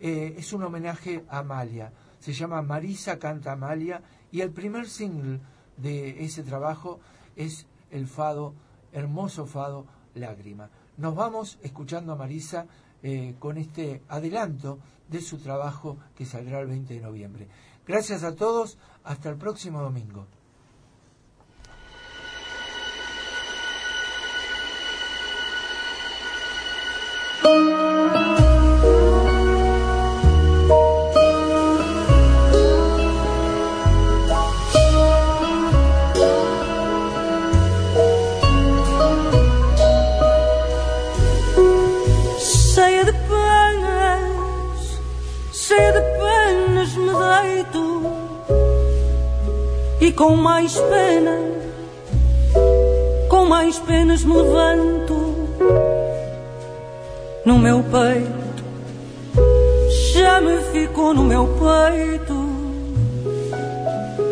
eh, 0.00 0.34
es 0.36 0.52
un 0.52 0.64
homenaje 0.64 1.24
a 1.28 1.38
Amalia. 1.38 1.92
Se 2.18 2.32
llama 2.32 2.62
Marisa 2.62 3.18
Canta 3.18 3.52
Amalia 3.52 4.02
y 4.32 4.40
el 4.40 4.50
primer 4.50 4.88
single 4.88 5.40
de 5.76 6.24
ese 6.24 6.42
trabajo 6.42 6.98
es 7.36 7.66
el 7.90 8.06
fado, 8.06 8.54
hermoso 8.92 9.46
fado, 9.46 9.86
Lágrima. 10.14 10.70
Nos 10.96 11.14
vamos 11.14 11.58
escuchando 11.62 12.12
a 12.12 12.16
Marisa 12.16 12.66
eh, 13.02 13.36
con 13.38 13.58
este 13.58 14.02
adelanto 14.08 14.78
de 15.08 15.20
su 15.20 15.38
trabajo 15.38 15.96
que 16.14 16.24
saldrá 16.24 16.60
el 16.60 16.66
20 16.66 16.94
de 16.94 17.00
noviembre. 17.00 17.48
Gracias 17.86 18.24
a 18.24 18.34
todos, 18.34 18.78
hasta 19.04 19.30
el 19.30 19.36
próximo 19.36 19.80
domingo. 19.80 20.26
Com 50.18 50.34
mais 50.34 50.74
pena, 50.74 51.38
com 53.28 53.44
mais 53.44 53.78
penas 53.78 54.24
me 54.24 54.34
levanto 54.34 55.14
No 57.46 57.56
meu 57.56 57.84
peito, 57.84 58.64
já 60.12 60.40
me 60.40 60.58
ficou 60.72 61.14
no 61.14 61.22
meu 61.22 61.46
peito 61.46 62.34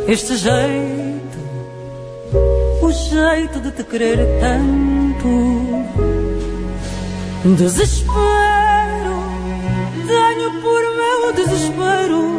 Este 0.09 0.37
jeito, 0.37 1.39
o 2.83 2.91
jeito 2.91 3.61
de 3.61 3.71
te 3.71 3.85
querer 3.85 4.19
tanto. 4.41 5.29
Desespero, 7.57 8.07
tenho 10.09 10.51
por 10.63 10.83
meu 10.97 11.33
desespero 11.33 12.37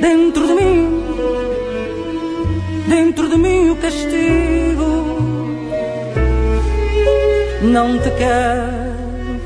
dentro 0.00 0.46
de 0.48 0.54
mim, 0.54 0.87
mim 3.38 3.70
o 3.70 3.76
castigo. 3.76 4.90
Não 7.62 7.98
te 7.98 8.10
quero, 8.10 9.40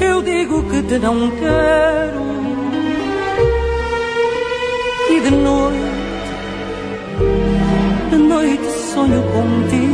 eu 0.00 0.22
digo 0.22 0.62
que 0.64 0.82
te 0.82 0.98
não 0.98 1.30
quero. 1.30 2.22
E 5.10 5.20
de 5.20 5.30
noite, 5.30 5.78
de 8.10 8.16
noite 8.16 8.70
sonho 8.92 9.22
contigo. 9.32 9.91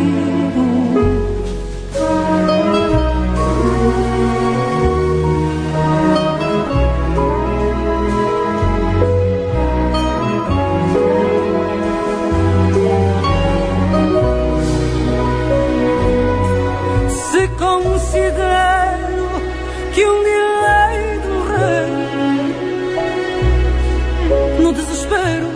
Desespero 24.79 25.49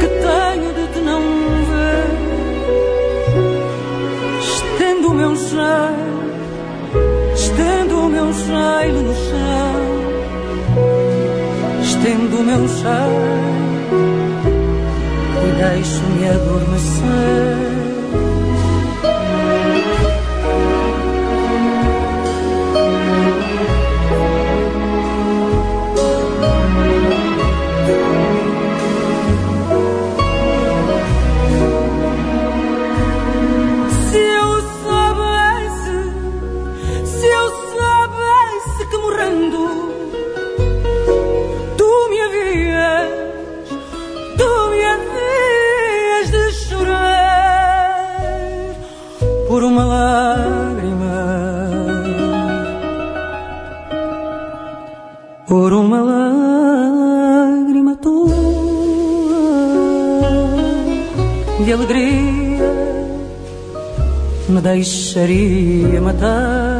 que 0.00 0.06
tenho 0.06 0.72
de 0.74 0.86
te 0.92 1.00
não 1.00 1.22
ver, 1.70 2.10
estendo 4.40 5.08
o 5.08 5.14
meu 5.14 5.34
cheiro, 5.36 6.14
estendo 7.34 8.00
o 8.00 8.08
meu 8.08 8.32
cheiro 8.34 9.02
no 9.02 9.14
chão, 9.14 9.80
estendo 11.82 12.40
o 12.40 12.42
meu 12.42 12.68
cheiro 12.68 13.42
e 15.46 15.52
deixo-me 15.62 16.28
adormecer. 16.28 17.81
די 64.62 64.84
שרי 64.84 65.84
מתי 66.00 66.71